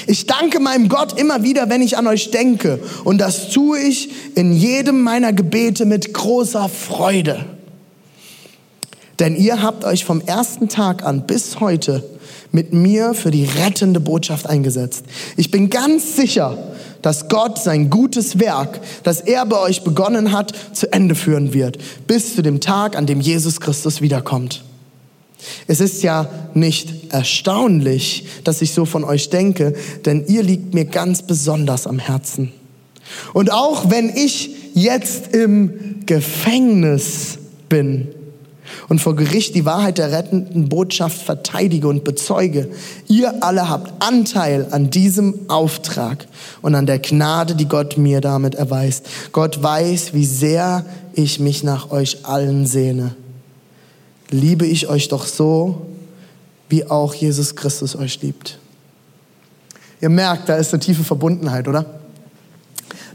ich 0.07 0.27
danke 0.27 0.59
meinem 0.59 0.89
Gott 0.89 1.19
immer 1.19 1.43
wieder, 1.43 1.69
wenn 1.69 1.81
ich 1.81 1.97
an 1.97 2.07
euch 2.07 2.31
denke. 2.31 2.79
Und 3.03 3.19
das 3.19 3.49
tue 3.49 3.79
ich 3.79 4.09
in 4.35 4.53
jedem 4.53 5.01
meiner 5.01 5.33
Gebete 5.33 5.85
mit 5.85 6.13
großer 6.13 6.69
Freude. 6.69 7.45
Denn 9.19 9.35
ihr 9.35 9.61
habt 9.61 9.83
euch 9.83 10.05
vom 10.05 10.21
ersten 10.21 10.67
Tag 10.69 11.05
an 11.05 11.27
bis 11.27 11.59
heute 11.59 12.03
mit 12.51 12.73
mir 12.73 13.13
für 13.13 13.31
die 13.31 13.45
rettende 13.45 13.99
Botschaft 13.99 14.47
eingesetzt. 14.47 15.05
Ich 15.37 15.51
bin 15.51 15.69
ganz 15.69 16.15
sicher, 16.15 16.57
dass 17.01 17.29
Gott 17.29 17.57
sein 17.59 17.89
gutes 17.89 18.39
Werk, 18.39 18.81
das 19.03 19.21
er 19.21 19.45
bei 19.45 19.59
euch 19.59 19.83
begonnen 19.83 20.31
hat, 20.31 20.53
zu 20.73 20.91
Ende 20.91 21.15
führen 21.15 21.53
wird, 21.53 21.77
bis 22.07 22.35
zu 22.35 22.41
dem 22.41 22.59
Tag, 22.59 22.97
an 22.97 23.05
dem 23.05 23.21
Jesus 23.21 23.59
Christus 23.59 24.01
wiederkommt. 24.01 24.63
Es 25.67 25.79
ist 25.79 26.03
ja 26.03 26.29
nicht 26.53 27.13
erstaunlich, 27.13 28.25
dass 28.43 28.61
ich 28.61 28.73
so 28.73 28.85
von 28.85 29.03
euch 29.03 29.29
denke, 29.29 29.73
denn 30.05 30.25
ihr 30.27 30.43
liegt 30.43 30.73
mir 30.73 30.85
ganz 30.85 31.21
besonders 31.21 31.87
am 31.87 31.99
Herzen. 31.99 32.51
Und 33.33 33.51
auch 33.51 33.89
wenn 33.89 34.09
ich 34.09 34.51
jetzt 34.73 35.33
im 35.33 36.05
Gefängnis 36.05 37.37
bin 37.69 38.07
und 38.87 38.99
vor 38.99 39.15
Gericht 39.15 39.55
die 39.55 39.65
Wahrheit 39.65 39.97
der 39.97 40.11
rettenden 40.11 40.69
Botschaft 40.69 41.21
verteidige 41.21 41.87
und 41.87 42.03
bezeuge, 42.03 42.69
ihr 43.07 43.43
alle 43.43 43.69
habt 43.69 44.01
Anteil 44.01 44.67
an 44.71 44.89
diesem 44.89 45.49
Auftrag 45.49 46.27
und 46.61 46.75
an 46.75 46.85
der 46.85 46.99
Gnade, 46.99 47.55
die 47.55 47.67
Gott 47.67 47.97
mir 47.97 48.21
damit 48.21 48.55
erweist. 48.55 49.05
Gott 49.31 49.61
weiß, 49.61 50.13
wie 50.13 50.25
sehr 50.25 50.85
ich 51.13 51.39
mich 51.39 51.63
nach 51.63 51.91
euch 51.91 52.25
allen 52.25 52.65
sehne. 52.65 53.15
Liebe 54.31 54.65
ich 54.65 54.87
euch 54.87 55.09
doch 55.09 55.25
so, 55.25 55.87
wie 56.69 56.89
auch 56.89 57.13
Jesus 57.13 57.55
Christus 57.55 57.95
euch 57.95 58.21
liebt. 58.21 58.57
Ihr 59.99 60.09
merkt, 60.09 60.49
da 60.49 60.55
ist 60.55 60.73
eine 60.73 60.79
tiefe 60.79 61.03
Verbundenheit, 61.03 61.67
oder? 61.67 61.85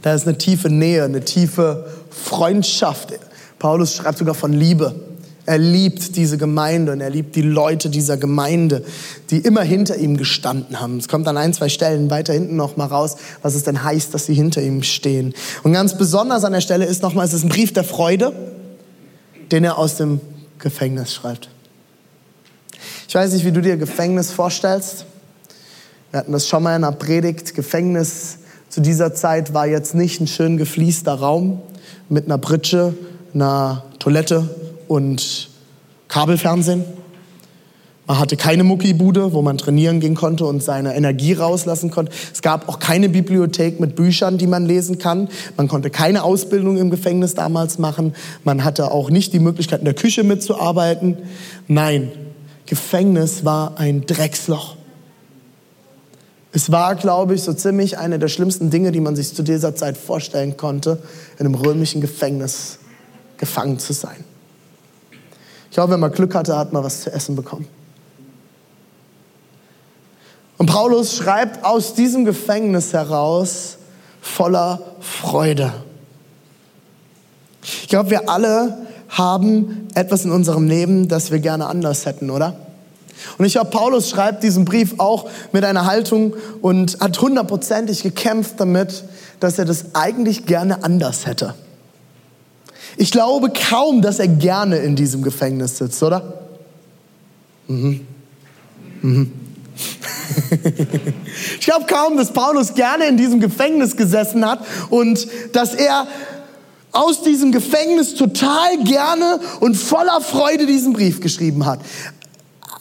Da 0.03 0.15
ist 0.15 0.29
eine 0.29 0.39
tiefe 0.39 0.69
Nähe, 0.69 1.05
eine 1.05 1.25
tiefe 1.25 1.87
Freundschaft. 2.11 3.15
Paulus 3.59 3.95
schreibt 3.95 4.19
sogar 4.19 4.35
von 4.35 4.53
Liebe. 4.53 4.95
Er 5.47 5.59
liebt 5.59 6.17
diese 6.17 6.39
Gemeinde 6.39 6.93
und 6.93 7.01
er 7.01 7.09
liebt 7.09 7.35
die 7.35 7.43
Leute 7.43 7.89
dieser 7.89 8.17
Gemeinde, 8.17 8.85
die 9.31 9.39
immer 9.39 9.63
hinter 9.63 9.97
ihm 9.97 10.17
gestanden 10.17 10.81
haben. 10.81 10.99
Es 10.99 11.09
kommt 11.09 11.27
an 11.29 11.37
ein, 11.37 11.55
zwei 11.55 11.69
Stellen 11.69 12.11
weiter 12.11 12.33
hinten 12.33 12.57
noch 12.57 12.77
mal 12.77 12.87
raus, 12.87 13.17
was 13.43 13.55
es 13.55 13.63
denn 13.63 13.83
heißt, 13.83 14.13
dass 14.13 14.27
sie 14.27 14.35
hinter 14.35 14.61
ihm 14.61 14.83
stehen. 14.83 15.35
Und 15.63 15.73
ganz 15.73 15.97
besonders 15.97 16.45
an 16.45 16.53
der 16.53 16.61
Stelle 16.61 16.85
ist 16.85 17.03
nochmal, 17.03 17.27
es 17.27 17.33
ist 17.33 17.45
ein 17.45 17.49
Brief 17.49 17.73
der 17.73 17.85
Freude, 17.85 18.33
den 19.53 19.65
er 19.65 19.79
aus 19.79 19.97
dem 19.97 20.21
Gefängnis 20.59 21.15
schreibt. 21.15 21.49
Ich 23.09 23.15
weiß 23.15 23.33
nicht, 23.33 23.45
wie 23.45 23.53
du 23.53 23.61
dir 23.61 23.77
Gefängnis 23.77 24.31
vorstellst. 24.31 25.07
Wir 26.11 26.21
hatten 26.21 26.33
das 26.33 26.49
schon 26.49 26.63
mal 26.63 26.77
in 26.77 26.85
einer 26.85 26.97
Predigt. 26.97 27.55
Gefängnis 27.55 28.39
zu 28.69 28.81
dieser 28.81 29.15
Zeit 29.15 29.55
war 29.55 29.67
jetzt 29.67 29.95
nicht 29.95 30.21
ein 30.21 30.27
schön 30.27 30.57
gefliester 30.57 31.15
Raum 31.15 31.63
mit 32.09 32.27
einer 32.27 32.39
Pritsche, 32.39 32.95
einer 33.35 33.85
Toilette 33.99 34.49
und 34.89 35.51
Kabelfernsehen. 36.09 36.85
Man 38.07 38.21
hatte 38.21 38.37
keine 38.37 38.63
Muckibude, 38.63 39.33
wo 39.33 39.43
man 39.43 39.59
trainieren 39.59 39.99
gehen 39.99 40.15
konnte 40.15 40.47
und 40.47 40.63
seine 40.63 40.95
Energie 40.95 41.33
rauslassen 41.33 41.91
konnte. 41.91 42.13
Es 42.33 42.41
gab 42.41 42.69
auch 42.69 42.79
keine 42.79 43.09
Bibliothek 43.09 43.81
mit 43.81 43.97
Büchern, 43.97 44.39
die 44.39 44.47
man 44.47 44.65
lesen 44.65 44.99
kann. 44.99 45.29
Man 45.57 45.67
konnte 45.67 45.91
keine 45.91 46.23
Ausbildung 46.23 46.77
im 46.77 46.91
Gefängnis 46.91 47.35
damals 47.35 47.79
machen. 47.79 48.15
Man 48.45 48.63
hatte 48.63 48.93
auch 48.93 49.11
nicht 49.11 49.33
die 49.33 49.41
Möglichkeit, 49.41 49.81
in 49.81 49.87
der 49.87 49.95
Küche 49.95 50.23
mitzuarbeiten. 50.23 51.19
Nein, 51.67 52.13
Gefängnis 52.67 53.45
war 53.45 53.79
ein 53.79 54.07
Drecksloch. 54.07 54.77
Es 56.53 56.71
war, 56.71 56.95
glaube 56.95 57.35
ich, 57.35 57.43
so 57.43 57.53
ziemlich 57.53 57.99
eine 57.99 58.21
der 58.21 58.29
schlimmsten 58.29 58.71
Dinge, 58.71 58.93
die 58.93 59.01
man 59.01 59.17
sich 59.17 59.35
zu 59.35 59.43
dieser 59.43 59.75
Zeit 59.75 59.99
vorstellen 59.99 60.57
konnte, 60.57 61.03
in 61.39 61.45
einem 61.45 61.57
römischen 61.57 62.01
Gefängnis 62.01 62.79
gefangen 63.37 63.81
zu 63.81 63.93
sein. 63.93 64.25
Ich 65.69 65.75
glaube, 65.75 65.93
wenn 65.93 66.01
man 66.01 66.13
Glück 66.13 66.35
hatte, 66.35 66.57
hat 66.57 66.73
man 66.73 66.85
was 66.85 67.03
zu 67.03 67.13
essen 67.13 67.37
bekommen. 67.37 67.67
Und 70.59 70.67
Paulus 70.67 71.17
schreibt 71.17 71.65
aus 71.65 71.95
diesem 71.95 72.25
Gefängnis 72.25 72.93
heraus 72.93 73.77
voller 74.21 74.81
Freude. 75.01 75.73
Ich 77.63 77.89
glaube, 77.89 78.11
wir 78.11 78.29
alle 78.29 78.79
haben 79.09 79.89
etwas 79.95 80.25
in 80.25 80.31
unserem 80.31 80.67
Leben, 80.67 81.09
das 81.09 81.31
wir 81.31 81.41
gerne 81.41 81.67
anders 81.67 82.07
hätten, 82.07 82.31
oder? 82.31 82.57
Und 83.39 83.45
ich 83.45 83.53
glaube, 83.53 83.71
Paulus 83.71 84.11
schreibt 84.11 84.43
diesen 84.43 84.65
Brief 84.65 84.95
auch 84.99 85.29
mit 85.53 85.65
einer 85.65 85.87
Haltung 85.87 86.35
und 86.61 87.01
hat 87.01 87.21
hundertprozentig 87.21 88.03
gekämpft 88.03 88.55
damit, 88.59 89.05
dass 89.41 89.59
er 89.59 89.65
das 89.65 89.95
eigentlich 89.95 90.47
gerne 90.47 90.85
anders 90.85 91.27
hätte. 91.27 91.55
Ich 92.97 93.11
glaube 93.11 93.51
kaum, 93.51 94.01
dass 94.01 94.19
er 94.19 94.29
gerne 94.29 94.79
in 94.79 94.97
diesem 94.97 95.23
Gefängnis 95.23 95.79
sitzt, 95.79 96.03
oder? 96.03 96.41
Mhm. 97.69 98.07
Mhm. 99.03 99.33
ich 101.59 101.65
glaube 101.65 101.87
kaum, 101.87 102.17
dass 102.17 102.33
Paulus 102.33 102.75
gerne 102.75 103.07
in 103.07 103.17
diesem 103.17 103.41
Gefängnis 103.41 103.97
gesessen 103.97 104.49
hat 104.49 104.61
und 104.91 105.27
dass 105.53 105.75
er 105.75 106.07
aus 106.93 107.23
diesem 107.23 107.53
Gefängnis 107.53 108.15
total 108.15 108.79
gerne 108.85 109.41
und 109.61 109.75
voller 109.77 110.21
Freude 110.21 110.67
diesen 110.67 110.93
Brief 110.93 111.21
geschrieben 111.21 111.67
hat. 111.67 111.81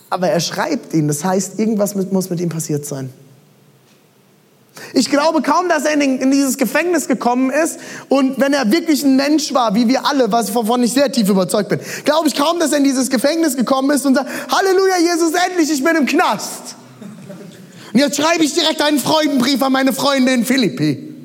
Aber 0.09 0.29
er 0.29 0.39
schreibt 0.39 0.93
ihn, 0.93 1.07
das 1.07 1.25
heißt, 1.25 1.59
irgendwas 1.59 1.95
muss 1.95 2.29
mit 2.29 2.39
ihm 2.39 2.49
passiert 2.49 2.85
sein. 2.85 3.11
Ich 4.93 5.09
glaube 5.09 5.41
kaum, 5.41 5.69
dass 5.69 5.85
er 5.85 5.93
in, 5.93 6.19
in, 6.19 6.31
dieses 6.31 6.57
Gefängnis 6.57 7.07
gekommen 7.07 7.49
ist 7.49 7.79
und 8.09 8.39
wenn 8.39 8.53
er 8.53 8.71
wirklich 8.71 9.03
ein 9.03 9.15
Mensch 9.15 9.53
war, 9.53 9.73
wie 9.73 9.87
wir 9.87 10.05
alle, 10.05 10.31
was 10.31 10.53
wovon 10.53 10.83
ich 10.83 10.93
sehr 10.93 11.11
tief 11.11 11.29
überzeugt 11.29 11.69
bin, 11.69 11.79
glaube 12.03 12.27
ich 12.27 12.35
kaum, 12.35 12.59
dass 12.59 12.71
er 12.71 12.79
in 12.79 12.83
dieses 12.83 13.09
Gefängnis 13.09 13.55
gekommen 13.55 13.89
ist 13.91 14.05
und 14.05 14.15
sagt, 14.15 14.29
Halleluja, 14.51 14.97
Jesus, 14.99 15.31
endlich, 15.47 15.71
ich 15.71 15.83
bin 15.83 15.95
im 15.95 16.05
Knast. 16.05 16.75
Und 17.95 18.01
jetzt 18.01 18.17
schreibe 18.17 18.43
ich 18.43 18.53
direkt 18.53 18.81
einen 18.81 18.99
Freudenbrief 18.99 19.63
an 19.63 19.71
meine 19.71 19.93
Freunde 19.93 20.33
in 20.33 20.43
Philippi. 20.43 21.15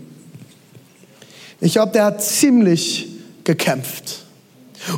Ich 1.61 1.73
glaube, 1.73 1.91
der 1.91 2.05
hat 2.05 2.23
ziemlich 2.23 3.09
gekämpft. 3.43 4.21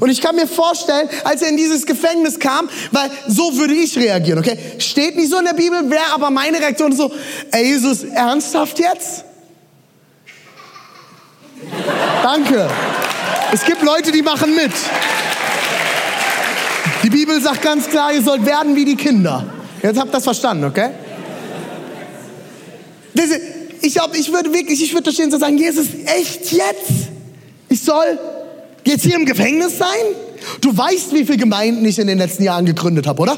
Und 0.00 0.10
ich 0.10 0.20
kann 0.20 0.36
mir 0.36 0.46
vorstellen, 0.46 1.08
als 1.24 1.40
er 1.40 1.48
in 1.48 1.56
dieses 1.56 1.86
Gefängnis 1.86 2.38
kam, 2.38 2.68
weil 2.90 3.10
so 3.26 3.56
würde 3.56 3.72
ich 3.72 3.96
reagieren, 3.96 4.40
okay? 4.40 4.58
Steht 4.80 5.16
nicht 5.16 5.30
so 5.30 5.38
in 5.38 5.46
der 5.46 5.54
Bibel, 5.54 5.88
wäre 5.88 6.12
aber 6.12 6.28
meine 6.28 6.60
Reaktion 6.60 6.94
so, 6.94 7.10
ey 7.52 7.64
Jesus, 7.64 8.04
ernsthaft 8.04 8.78
jetzt? 8.78 9.24
Danke. 12.22 12.68
Es 13.50 13.64
gibt 13.64 13.80
Leute, 13.80 14.12
die 14.12 14.20
machen 14.20 14.54
mit. 14.54 14.72
Die 17.02 17.08
Bibel 17.08 17.40
sagt 17.40 17.62
ganz 17.62 17.88
klar, 17.88 18.12
ihr 18.12 18.20
sollt 18.20 18.44
werden 18.44 18.76
wie 18.76 18.84
die 18.84 18.96
Kinder. 18.96 19.46
Jetzt 19.82 19.98
habt 19.98 20.10
ihr 20.10 20.12
das 20.12 20.24
verstanden, 20.24 20.64
okay? 20.64 20.90
Ich 23.92 23.98
glaube, 23.98 24.16
ich 24.16 24.32
würde 24.32 24.54
wirklich, 24.54 24.82
ich 24.82 24.94
würde 24.94 25.02
da 25.02 25.12
stehen 25.12 25.30
und 25.30 25.38
sagen, 25.38 25.58
Jesus, 25.58 25.88
echt 26.06 26.50
jetzt? 26.50 27.10
Ich 27.68 27.82
soll 27.82 28.18
jetzt 28.86 29.04
hier 29.04 29.16
im 29.16 29.26
Gefängnis 29.26 29.76
sein? 29.76 29.86
Du 30.62 30.74
weißt, 30.74 31.12
wie 31.12 31.26
viele 31.26 31.36
Gemeinden 31.36 31.84
ich 31.84 31.98
in 31.98 32.06
den 32.06 32.16
letzten 32.16 32.42
Jahren 32.42 32.64
gegründet 32.64 33.06
habe, 33.06 33.20
oder? 33.20 33.36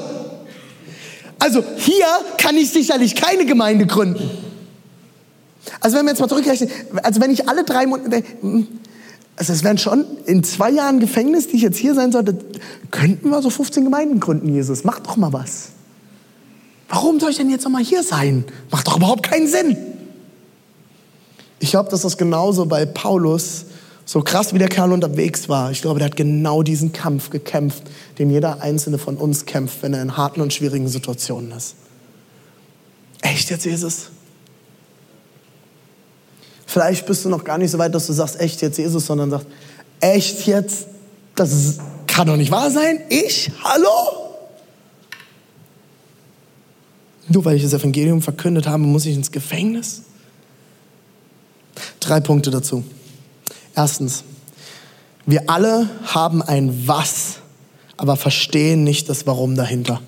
Also 1.40 1.61
hier 1.76 2.06
kann 2.38 2.56
ich 2.56 2.70
sicherlich 2.70 3.16
keine 3.16 3.46
Gemeinde 3.46 3.88
gründen. 3.88 4.30
Also 5.80 5.96
wenn 5.96 6.04
wir 6.04 6.11
jetzt 6.11 6.20
mal 6.20 6.28
zurückrechnen, 6.28 6.70
also 7.02 7.20
wenn 7.20 7.32
ich 7.32 7.49
alle 7.49 7.64
drei 7.64 7.87
Monate, 7.87 8.23
also 9.34 9.52
es 9.52 9.64
wären 9.64 9.78
schon 9.78 10.04
in 10.26 10.44
zwei 10.44 10.70
Jahren 10.70 11.00
Gefängnis, 11.00 11.49
die 11.49 11.56
ich 11.56 11.62
jetzt 11.62 11.78
hier 11.78 11.96
sein 11.96 12.12
sollte, 12.12 12.38
könnten 12.92 13.28
wir 13.28 13.42
so 13.42 13.50
15 13.50 13.82
Gemeinden 13.82 14.20
gründen, 14.20 14.54
Jesus. 14.54 14.84
Mach 14.84 15.00
doch 15.00 15.16
mal 15.16 15.32
was. 15.32 15.70
Warum 16.88 17.18
soll 17.18 17.30
ich 17.30 17.38
denn 17.38 17.50
jetzt 17.50 17.64
noch 17.64 17.73
mal 17.73 17.82
hier 17.82 18.04
sein? 18.04 18.44
Macht 18.70 18.87
doch 18.87 18.99
überhaupt 18.99 19.28
keinen 19.28 19.49
Sinn. 19.49 19.93
Ich 21.64 21.71
glaube, 21.71 21.88
dass 21.88 22.02
das 22.02 22.18
genauso 22.18 22.66
bei 22.66 22.85
Paulus, 22.85 23.64
so 24.04 24.21
krass 24.21 24.52
wie 24.52 24.59
der 24.59 24.68
Kerl 24.68 24.92
unterwegs 24.92 25.49
war, 25.49 25.71
ich 25.71 25.80
glaube, 25.80 25.99
der 25.99 26.11
hat 26.11 26.16
genau 26.16 26.62
diesen 26.62 26.92
Kampf 26.92 27.30
gekämpft, 27.30 27.85
den 28.18 28.28
jeder 28.28 28.61
einzelne 28.61 28.99
von 28.99 29.16
uns 29.16 29.47
kämpft, 29.47 29.83
wenn 29.83 29.94
er 29.94 30.02
in 30.02 30.14
harten 30.14 30.42
und 30.42 30.52
schwierigen 30.52 30.88
Situationen 30.88 31.52
ist. 31.52 31.76
Echt 33.23 33.49
jetzt, 33.49 33.64
Jesus? 33.64 34.11
Vielleicht 36.66 37.06
bist 37.06 37.25
du 37.25 37.30
noch 37.30 37.44
gar 37.44 37.56
nicht 37.56 37.71
so 37.71 37.78
weit, 37.78 37.94
dass 37.94 38.09
du 38.09 38.12
sagst, 38.12 38.38
echt 38.40 38.61
jetzt, 38.61 38.76
Jesus, 38.76 39.06
sondern 39.06 39.30
sagst, 39.30 39.47
echt 40.00 40.47
jetzt? 40.47 40.88
Das 41.35 41.78
kann 42.06 42.26
doch 42.26 42.37
nicht 42.37 42.50
wahr 42.50 42.71
sein. 42.71 43.00
Ich? 43.09 43.50
Hallo? 43.62 44.35
Nur 47.26 47.42
weil 47.47 47.56
ich 47.56 47.62
das 47.62 47.73
Evangelium 47.73 48.21
verkündet 48.21 48.66
habe, 48.66 48.83
muss 48.83 49.06
ich 49.06 49.16
ins 49.16 49.33
Gefängnis? 49.33 50.02
Drei 52.04 52.20
Punkte 52.20 52.50
dazu. 52.50 52.84
Erstens, 53.75 54.25
wir 55.25 55.49
alle 55.49 55.88
haben 56.04 56.42
ein 56.42 56.87
Was, 56.87 57.37
aber 57.96 58.16
verstehen 58.16 58.84
nicht 58.84 59.08
das 59.08 59.26
Warum 59.26 59.56
dahinter. 59.56 60.02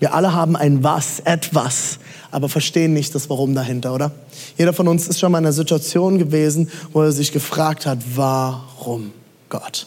Wir 0.00 0.12
alle 0.12 0.32
haben 0.32 0.56
ein 0.56 0.82
Was, 0.82 1.20
etwas, 1.20 2.00
aber 2.32 2.48
verstehen 2.48 2.94
nicht 2.94 3.14
das 3.14 3.30
Warum 3.30 3.54
dahinter, 3.54 3.94
oder? 3.94 4.10
Jeder 4.58 4.72
von 4.72 4.88
uns 4.88 5.06
ist 5.06 5.20
schon 5.20 5.30
mal 5.30 5.38
in 5.38 5.44
einer 5.44 5.52
Situation 5.52 6.18
gewesen, 6.18 6.68
wo 6.92 7.02
er 7.02 7.12
sich 7.12 7.30
gefragt 7.30 7.86
hat, 7.86 7.98
warum 8.16 9.12
Gott? 9.48 9.86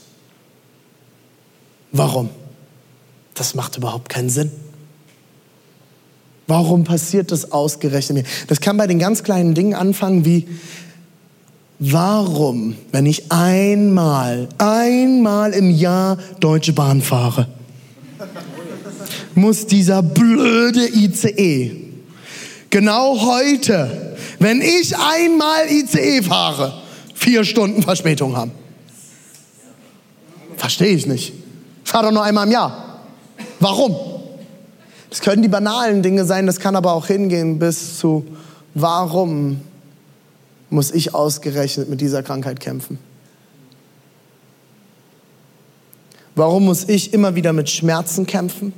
Warum? 1.92 2.30
Das 3.34 3.54
macht 3.54 3.76
überhaupt 3.76 4.08
keinen 4.08 4.30
Sinn. 4.30 4.50
Warum 6.48 6.86
passiert 6.86 7.32
das 7.32 7.52
ausgerechnet 7.52 8.18
mir? 8.18 8.24
Das 8.48 8.62
kann 8.62 8.78
bei 8.78 8.88
den 8.88 9.00
ganz 9.00 9.24
kleinen 9.24 9.54
Dingen 9.54 9.74
anfangen 9.74 10.26
wie, 10.26 10.48
warum, 11.80 12.76
wenn 12.92 13.06
ich 13.06 13.32
einmal, 13.32 14.48
einmal 14.58 15.52
im 15.52 15.70
Jahr 15.70 16.18
Deutsche 16.40 16.74
Bahn 16.74 17.02
fahre? 17.02 17.48
muss 19.38 19.68
dieser 19.68 20.02
blöde 20.02 20.88
ICE 20.88 21.72
genau 22.70 23.22
heute, 23.22 24.18
wenn 24.40 24.62
ich 24.62 24.98
einmal 24.98 25.70
ICE 25.70 26.24
fahre, 26.24 26.82
vier 27.14 27.46
Stunden 27.46 27.84
Verspätung 27.84 28.36
haben? 28.36 28.52
Verstehe 30.58 30.96
ich 30.96 31.06
nicht. 31.06 31.34
Ich 31.86 31.92
fahre 31.92 32.08
doch 32.08 32.12
nur 32.12 32.24
einmal 32.24 32.46
im 32.46 32.52
Jahr. 32.52 33.02
Warum? 33.60 34.17
Das 35.10 35.22
können 35.22 35.42
die 35.42 35.48
banalen 35.48 36.02
Dinge 36.04 36.26
sein, 36.26 36.46
das 36.46 36.60
kann 36.60 36.76
aber 36.76 36.94
auch 36.94 37.08
hingehen 37.08 37.60
bis 37.60 37.98
zu, 37.98 38.26
warum 38.74 39.62
muss 40.70 40.92
ich 40.92 41.14
ausgerechnet 41.16 41.90
mit 41.90 42.02
dieser 42.02 42.24
Krankheit 42.24 42.60
kämpfen? 42.60 43.00
Warum 46.36 46.66
muss 46.66 46.88
ich 46.88 47.14
immer 47.14 47.36
wieder 47.36 47.54
mit 47.54 47.70
Schmerzen 47.70 48.28
kämpfen? 48.28 48.74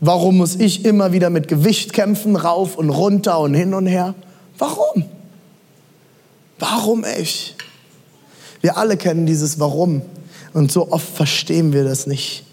Warum 0.00 0.38
muss 0.38 0.56
ich 0.56 0.84
immer 0.84 1.12
wieder 1.12 1.28
mit 1.30 1.46
Gewicht 1.46 1.92
kämpfen, 1.92 2.34
rauf 2.34 2.76
und 2.76 2.90
runter 2.90 3.38
und 3.38 3.54
hin 3.54 3.74
und 3.74 3.86
her? 3.86 4.14
Warum? 4.58 5.04
Warum 6.58 7.04
ich? 7.04 7.54
Wir 8.62 8.78
alle 8.78 8.96
kennen 8.96 9.26
dieses 9.26 9.60
Warum 9.60 10.02
und 10.54 10.72
so 10.72 10.90
oft 10.90 11.08
verstehen 11.08 11.72
wir 11.72 11.84
das 11.84 12.06
nicht. 12.06 12.44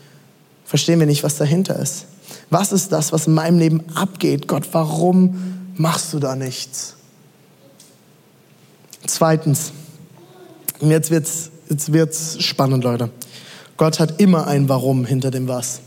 Verstehen 0.68 1.00
wir 1.00 1.08
nicht, 1.08 1.24
was 1.24 1.38
dahinter 1.38 1.80
ist. 1.80 2.06
Was 2.52 2.72
ist 2.72 2.92
das, 2.92 3.12
was 3.12 3.26
in 3.26 3.34
meinem 3.34 3.58
Leben 3.58 3.84
abgeht? 3.96 4.48
Gott, 4.48 4.68
warum 4.74 5.72
machst 5.76 6.14
du 6.14 6.20
da 6.20 6.36
nichts? 6.36 6.96
Zweitens, 9.08 9.72
und 10.80 10.92
jetzt 10.92 11.10
wird's 11.10 11.50
Jetzt 11.70 11.92
wird's 11.92 12.42
spannend, 12.42 12.84
Leute. 12.84 13.10
Gott 13.76 14.00
hat 14.00 14.22
immer 14.22 14.48
ein 14.48 14.70
Warum 14.70 15.06
hinter 15.06 15.32
dem 15.32 15.48
Was. 15.48 15.82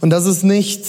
Und 0.00 0.10
das 0.10 0.24
ist 0.24 0.42
nicht, 0.42 0.86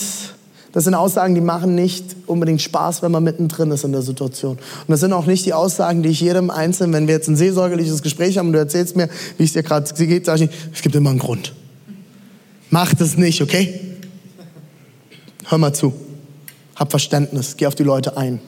das 0.72 0.86
sind 0.86 0.96
Aussagen, 0.96 1.36
die 1.36 1.42
machen 1.42 1.76
nicht 1.76 2.16
unbedingt 2.28 2.62
Spaß, 2.62 3.02
wenn 3.02 3.12
man 3.12 3.24
mittendrin 3.24 3.72
ist 3.72 3.84
in 3.84 3.92
der 3.92 4.02
Situation. 4.02 4.54
Und 4.54 4.90
das 4.90 5.02
sind 5.02 5.12
auch 5.12 5.26
nicht 5.26 5.46
die 5.46 5.54
Aussagen, 5.54 6.02
die 6.02 6.10
ich 6.10 6.22
jedem 6.22 6.50
Einzelnen, 6.50 6.94
wenn 6.94 7.08
wir 7.08 7.16
jetzt 7.16 7.28
ein 7.28 7.36
seelsorgerliches 7.36 8.02
Gespräch 8.02 8.38
haben 8.38 8.48
und 8.48 8.54
du 8.54 8.60
erzählst 8.60 8.96
mir, 8.96 9.10
wie 9.38 9.44
es 9.44 9.54
dir 9.54 9.64
gerade 9.64 9.92
geht, 9.94 10.26
sage 10.26 10.46
ich, 10.46 10.50
es 10.74 10.82
gibt 10.82 10.96
immer 10.96 11.10
einen 11.10 11.20
Grund. 11.20 11.54
Mach 12.70 12.94
das 12.94 13.18
nicht, 13.18 13.42
okay? 13.42 13.82
Hör 15.46 15.58
mal 15.58 15.74
zu. 15.74 15.94
Hab 16.76 16.92
Verständnis. 16.92 17.58
Geh 17.58 17.68
auf 17.68 17.76
die 17.76 17.84
Leute 17.84 18.16
ein. 18.16 18.40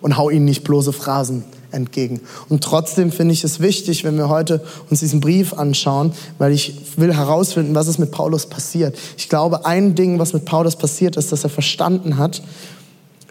Und 0.00 0.16
hau 0.16 0.30
ihnen 0.30 0.46
nicht 0.46 0.64
bloße 0.64 0.94
Phrasen 0.94 1.44
entgegen. 1.76 2.20
Und 2.48 2.64
trotzdem 2.64 3.12
finde 3.12 3.34
ich 3.34 3.44
es 3.44 3.60
wichtig, 3.60 4.02
wenn 4.02 4.16
wir 4.16 4.28
heute 4.28 4.64
uns 4.90 5.00
diesen 5.00 5.20
Brief 5.20 5.52
anschauen, 5.52 6.12
weil 6.38 6.52
ich 6.52 6.74
will 6.96 7.14
herausfinden, 7.14 7.74
was 7.74 7.86
ist 7.86 7.98
mit 7.98 8.10
Paulus 8.10 8.46
passiert. 8.46 8.98
Ich 9.16 9.28
glaube, 9.28 9.64
ein 9.66 9.94
Ding, 9.94 10.18
was 10.18 10.32
mit 10.32 10.44
Paulus 10.44 10.74
passiert 10.74 11.16
ist, 11.16 11.30
dass 11.30 11.44
er 11.44 11.50
verstanden 11.50 12.18
hat, 12.18 12.42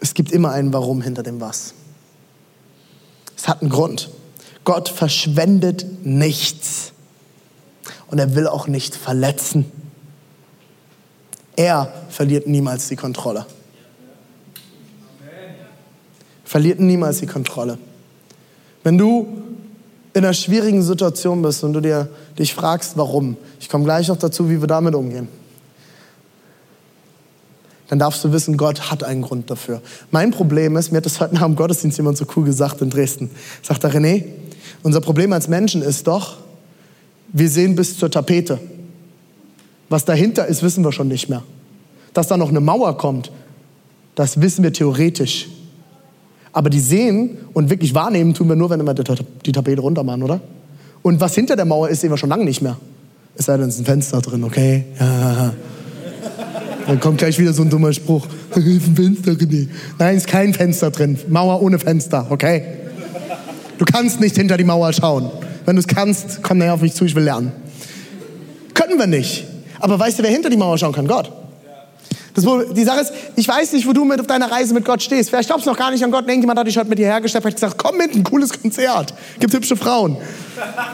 es 0.00 0.14
gibt 0.14 0.32
immer 0.32 0.52
ein 0.52 0.72
Warum 0.72 1.02
hinter 1.02 1.22
dem 1.22 1.40
Was. 1.40 1.74
Es 3.36 3.48
hat 3.48 3.60
einen 3.60 3.70
Grund. 3.70 4.10
Gott 4.64 4.88
verschwendet 4.88 5.86
nichts. 6.04 6.92
Und 8.08 8.18
er 8.18 8.34
will 8.34 8.46
auch 8.46 8.66
nicht 8.66 8.94
verletzen. 8.94 9.64
Er 11.56 11.92
verliert 12.08 12.46
niemals 12.46 12.88
die 12.88 12.96
Kontrolle. 12.96 13.46
Verliert 16.44 16.78
niemals 16.78 17.18
die 17.18 17.26
Kontrolle. 17.26 17.78
Wenn 18.86 18.98
du 18.98 19.26
in 20.14 20.22
einer 20.24 20.32
schwierigen 20.32 20.80
Situation 20.80 21.42
bist 21.42 21.64
und 21.64 21.72
du 21.72 21.80
dir, 21.80 22.08
dich 22.38 22.54
fragst, 22.54 22.96
warum, 22.96 23.36
ich 23.58 23.68
komme 23.68 23.82
gleich 23.82 24.06
noch 24.06 24.16
dazu, 24.16 24.48
wie 24.48 24.60
wir 24.60 24.68
damit 24.68 24.94
umgehen, 24.94 25.26
dann 27.88 27.98
darfst 27.98 28.22
du 28.22 28.30
wissen, 28.30 28.56
Gott 28.56 28.88
hat 28.88 29.02
einen 29.02 29.22
Grund 29.22 29.50
dafür. 29.50 29.82
Mein 30.12 30.30
Problem 30.30 30.76
ist, 30.76 30.92
mir 30.92 30.98
hat 30.98 31.04
das 31.04 31.18
heute 31.18 31.34
nach 31.34 31.42
dem 31.42 31.56
Gottesdienst 31.56 31.98
jemand 31.98 32.16
so 32.16 32.26
cool 32.36 32.44
gesagt 32.44 32.80
in 32.80 32.88
Dresden. 32.88 33.28
Sagt 33.60 33.82
er, 33.82 33.92
René, 33.92 34.22
unser 34.84 35.00
Problem 35.00 35.32
als 35.32 35.48
Menschen 35.48 35.82
ist 35.82 36.06
doch, 36.06 36.36
wir 37.32 37.50
sehen 37.50 37.74
bis 37.74 37.98
zur 37.98 38.08
Tapete. 38.08 38.60
Was 39.88 40.04
dahinter 40.04 40.46
ist, 40.46 40.62
wissen 40.62 40.84
wir 40.84 40.92
schon 40.92 41.08
nicht 41.08 41.28
mehr. 41.28 41.42
Dass 42.14 42.28
da 42.28 42.36
noch 42.36 42.50
eine 42.50 42.60
Mauer 42.60 42.96
kommt, 42.96 43.32
das 44.14 44.40
wissen 44.40 44.62
wir 44.62 44.72
theoretisch. 44.72 45.48
Aber 46.56 46.70
die 46.70 46.80
sehen 46.80 47.36
und 47.52 47.68
wirklich 47.68 47.94
wahrnehmen 47.94 48.32
tun 48.32 48.48
wir 48.48 48.56
nur, 48.56 48.70
wenn 48.70 48.82
wir 48.82 48.94
die 48.94 49.52
Tapete 49.52 49.78
runter 49.82 50.02
machen, 50.02 50.22
oder? 50.22 50.40
Und 51.02 51.20
was 51.20 51.34
hinter 51.34 51.54
der 51.54 51.66
Mauer 51.66 51.90
ist, 51.90 52.00
sehen 52.00 52.08
wir 52.08 52.16
schon 52.16 52.30
lange 52.30 52.46
nicht 52.46 52.62
mehr. 52.62 52.78
Es 53.34 53.44
sei 53.44 53.58
denn, 53.58 53.68
es 53.68 53.74
ist 53.74 53.82
ein 53.82 53.84
Fenster 53.84 54.22
drin, 54.22 54.42
okay? 54.42 54.84
Ja. 54.98 55.52
Dann 56.86 56.98
kommt 56.98 57.18
gleich 57.18 57.38
wieder 57.38 57.52
so 57.52 57.60
ein 57.60 57.68
dummer 57.68 57.92
Spruch. 57.92 58.26
ist 58.54 58.86
ein 58.86 58.96
Fenster 58.96 59.34
drin. 59.34 59.68
Nein, 59.98 60.16
ist 60.16 60.28
kein 60.28 60.54
Fenster 60.54 60.90
drin. 60.90 61.18
Mauer 61.28 61.60
ohne 61.60 61.78
Fenster, 61.78 62.26
okay? 62.30 62.62
Du 63.76 63.84
kannst 63.84 64.18
nicht 64.22 64.34
hinter 64.34 64.56
die 64.56 64.64
Mauer 64.64 64.94
schauen. 64.94 65.28
Wenn 65.66 65.76
du 65.76 65.80
es 65.80 65.86
kannst, 65.86 66.42
komm 66.42 66.56
nachher 66.56 66.72
auf 66.72 66.80
mich 66.80 66.94
zu, 66.94 67.04
ich 67.04 67.14
will 67.14 67.24
lernen. 67.24 67.52
Können 68.72 68.98
wir 68.98 69.06
nicht. 69.06 69.44
Aber 69.78 69.98
weißt 69.98 70.20
du, 70.20 70.22
wer 70.22 70.30
hinter 70.30 70.48
die 70.48 70.56
Mauer 70.56 70.78
schauen 70.78 70.94
kann? 70.94 71.06
Gott. 71.06 71.30
Das, 72.36 72.44
die 72.74 72.84
Sache 72.84 73.00
ist, 73.00 73.12
ich 73.34 73.48
weiß 73.48 73.72
nicht, 73.72 73.86
wo 73.86 73.94
du 73.94 74.04
mit 74.04 74.20
auf 74.20 74.26
deiner 74.26 74.50
Reise 74.50 74.74
mit 74.74 74.84
Gott 74.84 75.02
stehst. 75.02 75.30
Vielleicht 75.30 75.48
glaubst 75.48 75.64
du 75.64 75.70
noch 75.70 75.78
gar 75.78 75.90
nicht 75.90 76.04
an 76.04 76.10
Gott. 76.10 76.28
Irgendjemand 76.28 76.58
hat 76.58 76.66
dich 76.66 76.76
heute 76.76 76.90
mit 76.90 76.98
dir 76.98 77.06
hergestellt, 77.06 77.46
hat 77.46 77.54
gesagt, 77.54 77.78
komm 77.78 77.96
mit, 77.96 78.14
ein 78.14 78.22
cooles 78.22 78.52
Konzert. 78.52 79.14
Gibt 79.40 79.54
hübsche 79.54 79.74
Frauen. 79.74 80.18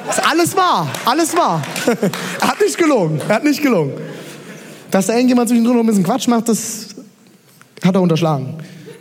Das 0.07 0.18
ist 0.18 0.31
alles 0.31 0.57
wahr, 0.57 0.88
alles 1.05 1.37
wahr. 1.37 1.61
er 2.40 2.48
hat 2.48 2.61
nicht 2.61 2.78
gelogen, 2.78 3.20
er 3.28 3.35
hat 3.35 3.44
nicht 3.44 3.61
gelogen. 3.61 3.92
Dass 4.92 5.07
da 5.07 5.14
irgendjemand 5.14 5.48
zwischendrin 5.48 5.74
noch 5.74 5.83
ein 5.83 5.87
bisschen 5.87 6.05
Quatsch 6.05 6.28
macht, 6.28 6.48
das 6.48 6.87
hat 7.85 7.94
er 7.94 8.00
unterschlagen. 8.00 8.59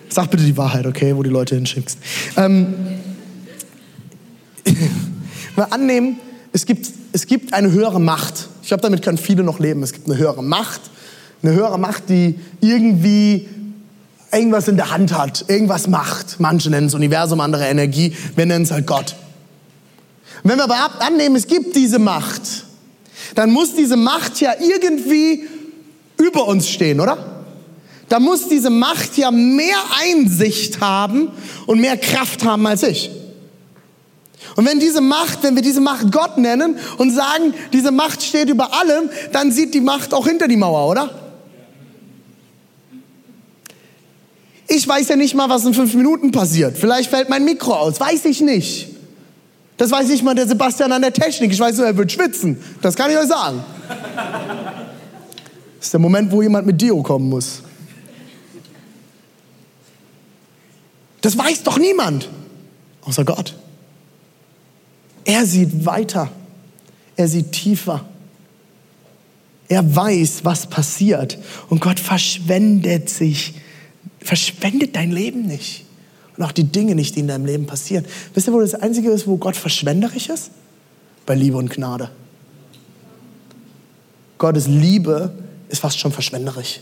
Sag 0.09 0.31
bitte 0.31 0.43
die 0.43 0.57
Wahrheit, 0.57 0.87
okay, 0.87 1.15
wo 1.15 1.21
die 1.21 1.29
Leute 1.29 1.53
hinschickst. 1.53 1.99
Ähm, 2.37 2.73
wir 5.55 5.71
annehmen, 5.71 6.19
es 6.53 6.65
gibt, 6.65 6.89
es 7.11 7.27
gibt 7.27 7.53
eine 7.53 7.71
höhere 7.71 8.01
Macht. 8.01 8.47
Ich 8.63 8.69
glaube, 8.69 8.81
damit 8.81 9.03
können 9.03 9.19
viele 9.19 9.43
noch 9.43 9.59
leben. 9.59 9.83
Es 9.83 9.93
gibt 9.93 10.09
eine 10.09 10.17
höhere 10.17 10.43
Macht 10.43 10.81
eine 11.43 11.53
höhere 11.53 11.79
Macht, 11.79 12.09
die 12.09 12.39
irgendwie 12.59 13.47
irgendwas 14.31 14.67
in 14.67 14.77
der 14.77 14.91
Hand 14.91 15.17
hat, 15.17 15.45
irgendwas 15.47 15.87
macht. 15.87 16.39
Manche 16.39 16.69
nennen 16.69 16.87
es 16.87 16.93
Universum, 16.93 17.39
andere 17.39 17.67
Energie, 17.67 18.15
wir 18.35 18.45
nennen 18.45 18.63
es 18.63 18.71
halt 18.71 18.87
Gott. 18.87 19.15
Und 20.43 20.51
wenn 20.51 20.57
wir 20.57 20.63
aber 20.63 21.01
annehmen, 21.01 21.35
es 21.35 21.47
gibt 21.47 21.75
diese 21.75 21.99
Macht, 21.99 22.65
dann 23.35 23.51
muss 23.51 23.75
diese 23.75 23.97
Macht 23.97 24.39
ja 24.39 24.53
irgendwie 24.59 25.47
über 26.17 26.47
uns 26.47 26.69
stehen, 26.69 26.99
oder? 26.99 27.17
Da 28.09 28.19
muss 28.19 28.49
diese 28.49 28.69
Macht 28.69 29.17
ja 29.17 29.31
mehr 29.31 29.77
Einsicht 30.01 30.81
haben 30.81 31.29
und 31.65 31.79
mehr 31.79 31.97
Kraft 31.97 32.43
haben 32.43 32.65
als 32.67 32.83
ich. 32.83 33.09
Und 34.55 34.65
wenn 34.65 34.79
diese 34.79 34.99
Macht, 34.99 35.43
wenn 35.43 35.55
wir 35.55 35.61
diese 35.61 35.79
Macht 35.79 36.11
Gott 36.11 36.37
nennen 36.37 36.77
und 36.97 37.11
sagen, 37.11 37.53
diese 37.71 37.91
Macht 37.91 38.21
steht 38.21 38.49
über 38.49 38.73
allem, 38.73 39.09
dann 39.31 39.51
sieht 39.51 39.73
die 39.73 39.81
Macht 39.81 40.13
auch 40.13 40.27
hinter 40.27 40.47
die 40.47 40.57
Mauer, 40.57 40.89
oder? 40.89 41.20
Ich 44.73 44.87
weiß 44.87 45.09
ja 45.09 45.17
nicht 45.17 45.35
mal, 45.35 45.49
was 45.49 45.65
in 45.65 45.73
fünf 45.73 45.93
Minuten 45.95 46.31
passiert. 46.31 46.77
Vielleicht 46.77 47.09
fällt 47.09 47.27
mein 47.27 47.43
Mikro 47.43 47.73
aus, 47.73 47.99
weiß 47.99 48.23
ich 48.23 48.39
nicht. 48.39 48.87
Das 49.75 49.91
weiß 49.91 50.07
nicht 50.07 50.23
mal 50.23 50.33
der 50.33 50.47
Sebastian 50.47 50.93
an 50.93 51.01
der 51.01 51.11
Technik. 51.11 51.51
Ich 51.51 51.59
weiß 51.59 51.75
nur, 51.75 51.87
er 51.87 51.97
wird 51.97 52.09
schwitzen. 52.09 52.57
Das 52.81 52.95
kann 52.95 53.11
ich 53.11 53.17
euch 53.17 53.27
sagen. 53.27 53.61
Das 55.75 55.87
ist 55.87 55.93
der 55.93 55.99
Moment, 55.99 56.31
wo 56.31 56.41
jemand 56.41 56.65
mit 56.65 56.79
Dio 56.79 57.03
kommen 57.03 57.27
muss. 57.27 57.63
Das 61.19 61.37
weiß 61.37 61.63
doch 61.63 61.77
niemand, 61.77 62.29
außer 63.01 63.25
Gott. 63.25 63.53
Er 65.25 65.45
sieht 65.45 65.85
weiter. 65.85 66.31
Er 67.17 67.27
sieht 67.27 67.51
tiefer. 67.51 68.05
Er 69.67 69.95
weiß, 69.95 70.45
was 70.45 70.65
passiert. 70.67 71.37
Und 71.67 71.81
Gott 71.81 71.99
verschwendet 71.99 73.09
sich 73.09 73.55
Verschwendet 74.21 74.95
dein 74.95 75.11
Leben 75.11 75.45
nicht. 75.45 75.85
Und 76.37 76.43
auch 76.43 76.51
die 76.51 76.63
Dinge 76.63 76.95
nicht, 76.95 77.15
die 77.15 77.19
in 77.19 77.27
deinem 77.27 77.45
Leben 77.45 77.65
passieren. 77.65 78.05
Wisst 78.33 78.47
ihr, 78.47 78.53
wo 78.53 78.61
das 78.61 78.75
Einzige 78.75 79.09
ist, 79.11 79.27
wo 79.27 79.37
Gott 79.37 79.55
verschwenderisch 79.55 80.29
ist? 80.29 80.51
Bei 81.25 81.35
Liebe 81.35 81.57
und 81.57 81.69
Gnade. 81.69 82.09
Gottes 84.37 84.67
Liebe 84.67 85.33
ist 85.69 85.79
fast 85.79 85.99
schon 85.99 86.11
verschwenderisch. 86.11 86.79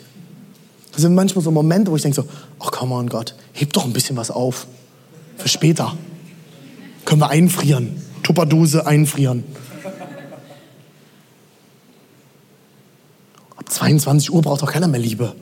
Das 0.92 1.02
sind 1.02 1.14
manchmal 1.14 1.44
so 1.44 1.52
Momente, 1.52 1.92
wo 1.92 1.96
ich 1.96 2.02
denke 2.02 2.16
so, 2.16 2.28
ach 2.60 2.72
come 2.72 2.96
on 2.96 3.10
Gott, 3.10 3.36
heb 3.54 3.74
doch 3.74 3.86
ein 3.86 3.94
bisschen 3.94 4.18
was 4.18 4.32
auf. 4.32 4.68
Für 5.38 5.50
später. 5.50 5.98
Können 7.06 7.22
wir 7.22 7.30
einfrieren. 7.30 8.02
Tupperdose 8.24 8.86
einfrieren. 8.86 9.44
Ab 13.56 13.70
22 13.70 14.32
Uhr 14.32 14.42
braucht 14.42 14.62
doch 14.62 14.72
keiner 14.72 14.88
mehr 14.88 15.00
Liebe. 15.00 15.36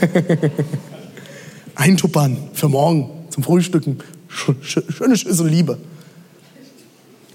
Eintuppern 1.74 2.36
für 2.52 2.68
morgen 2.68 3.10
zum 3.30 3.42
Frühstücken. 3.42 3.98
Schöne 4.28 5.16
Schüssel 5.16 5.48
Liebe. 5.48 5.78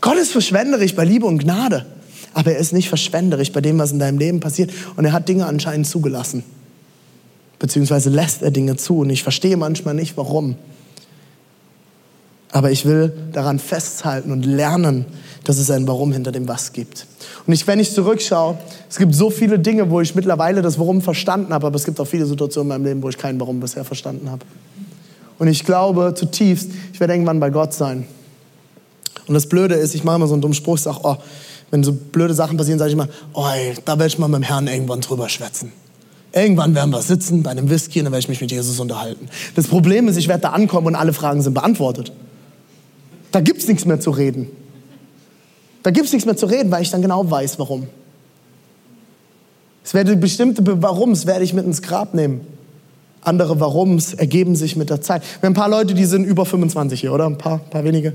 Gott 0.01 0.17
ist 0.17 0.32
verschwenderisch 0.32 0.95
bei 0.95 1.04
Liebe 1.04 1.25
und 1.25 1.39
Gnade. 1.39 1.86
Aber 2.34 2.51
er 2.51 2.58
ist 2.58 2.73
nicht 2.73 2.89
verschwenderisch 2.89 3.51
bei 3.51 3.62
dem, 3.62 3.80
was 3.80 3.91
in 3.91 3.99
deinem 3.99 4.19
Leben 4.19 4.39
passiert. 4.39 4.71
Und 4.95 5.06
er 5.06 5.13
hat 5.13 5.30
Dinge 5.30 5.45
anscheinend 5.45 5.88
zugelassen. 5.88 6.43
Beziehungsweise 7.60 8.10
lässt 8.10 8.41
er 8.41 8.51
Dinge 8.51 8.75
zu. 8.75 8.99
Und 8.99 9.10
ich 9.10 9.23
verstehe 9.23 9.58
manchmal 9.58 9.93
nicht, 9.93 10.17
warum. 10.17 10.56
Aber 12.51 12.71
ich 12.71 12.86
will 12.86 13.13
daran 13.32 13.58
festhalten 13.60 14.32
und 14.32 14.45
lernen, 14.45 15.06
dass 15.45 15.58
es 15.58 15.71
ein 15.71 15.88
Warum 15.88 16.12
hinter 16.12 16.31
dem 16.31 16.47
Was 16.47 16.73
gibt. 16.73 17.08
Und 17.47 17.53
ich, 17.53 17.65
wenn 17.67 17.79
ich 17.79 17.93
zurückschaue, 17.93 18.58
es 18.89 18.97
gibt 18.97 19.15
so 19.15 19.29
viele 19.29 19.60
Dinge, 19.60 19.89
wo 19.89 20.01
ich 20.01 20.15
mittlerweile 20.15 20.62
das 20.62 20.77
Warum 20.77 21.01
verstanden 21.01 21.53
habe, 21.53 21.67
aber 21.67 21.75
es 21.75 21.86
gibt 21.86 21.99
auch 21.99 22.05
viele 22.05 22.25
Situationen 22.25 22.71
in 22.71 22.77
meinem 22.77 22.86
Leben, 22.86 23.03
wo 23.03 23.10
ich 23.10 23.17
kein 23.17 23.39
Warum 23.39 23.60
bisher 23.60 23.86
verstanden 23.86 24.29
habe. 24.29 24.45
Und 25.38 25.47
ich 25.47 25.63
glaube 25.63 26.13
zutiefst, 26.15 26.69
ich 26.93 26.99
werde 26.99 27.13
irgendwann 27.13 27.39
bei 27.39 27.49
Gott 27.49 27.73
sein. 27.73 28.05
Und 29.27 29.34
das 29.34 29.47
Blöde 29.47 29.75
ist, 29.75 29.95
ich 29.95 30.03
mache 30.03 30.17
immer 30.17 30.27
so 30.27 30.34
einen 30.34 30.41
dummen 30.41 30.55
Spruch, 30.55 30.75
ich 30.75 30.81
sage, 30.81 30.99
oh, 31.03 31.17
wenn 31.71 31.84
so 31.84 31.93
blöde 31.93 32.34
Sachen 32.34 32.58
passieren, 32.58 32.79
sage 32.79 32.89
ich 32.89 32.93
immer, 32.93 33.10
oh, 33.34 33.45
ey, 33.47 33.73
da 33.86 33.93
werde 33.93 34.08
ich 34.08 34.19
mal 34.19 34.27
mit 34.27 34.41
dem 34.41 34.43
Herrn 34.43 34.67
irgendwann 34.67 35.01
drüber 35.01 35.29
schwätzen. 35.29 35.71
Irgendwann 36.31 36.75
werden 36.75 36.91
wir 36.91 37.01
sitzen 37.01 37.43
bei 37.43 37.51
einem 37.51 37.69
Whisky 37.69 37.99
und 37.99 38.05
dann 38.05 38.13
werde 38.13 38.21
ich 38.21 38.29
mich 38.29 38.41
mit 38.41 38.51
Jesus 38.51 38.79
unterhalten. 38.79 39.29
Das 39.55 39.67
Problem 39.67 40.08
ist, 40.08 40.17
ich 40.17 40.27
werde 40.27 40.41
da 40.41 40.49
ankommen 40.49 40.88
und 40.88 40.95
alle 40.95 41.13
Fragen 41.13 41.41
sind 41.41 41.53
beantwortet. 41.53 42.12
Da 43.31 43.39
gibt 43.39 43.62
es 43.62 43.67
nichts 43.67 43.86
mehr 43.86 43.99
zu 43.99 44.12
reden. 44.12 44.49
Da 45.86 45.91
gibt 45.91 46.08
es 46.08 46.13
nichts 46.13 46.26
mehr 46.26 46.36
zu 46.36 46.48
reden, 46.48 46.71
weil 46.71 46.82
ich 46.82 46.89
dann 46.89 47.04
genau 47.04 47.30
weiß, 47.30 47.60
warum. 47.60 47.86
Es 49.84 49.93
werde 49.93 50.15
bestimmte 50.15 50.82
Warums 50.82 51.28
werde 51.28 51.43
ich 51.43 51.54
mit 51.54 51.63
ins 51.63 51.84
Grab 51.84 52.15
nehmen. 52.15 52.41
Andere 53.21 53.60
Warums 53.60 54.15
ergeben 54.15 54.56
sich 54.56 54.76
mit 54.76 54.89
der 54.89 55.02
Zeit. 55.02 55.21
Wir 55.21 55.45
haben 55.45 55.52
ein 55.52 55.54
paar 55.54 55.69
Leute, 55.69 55.93
die 55.93 56.06
sind 56.06 56.26
über 56.26 56.43
25 56.43 57.02
hier, 57.02 57.13
oder? 57.13 57.28
Ein 57.28 57.38
paar, 57.38 57.60
paar 57.60 57.84
wenige. 57.84 58.13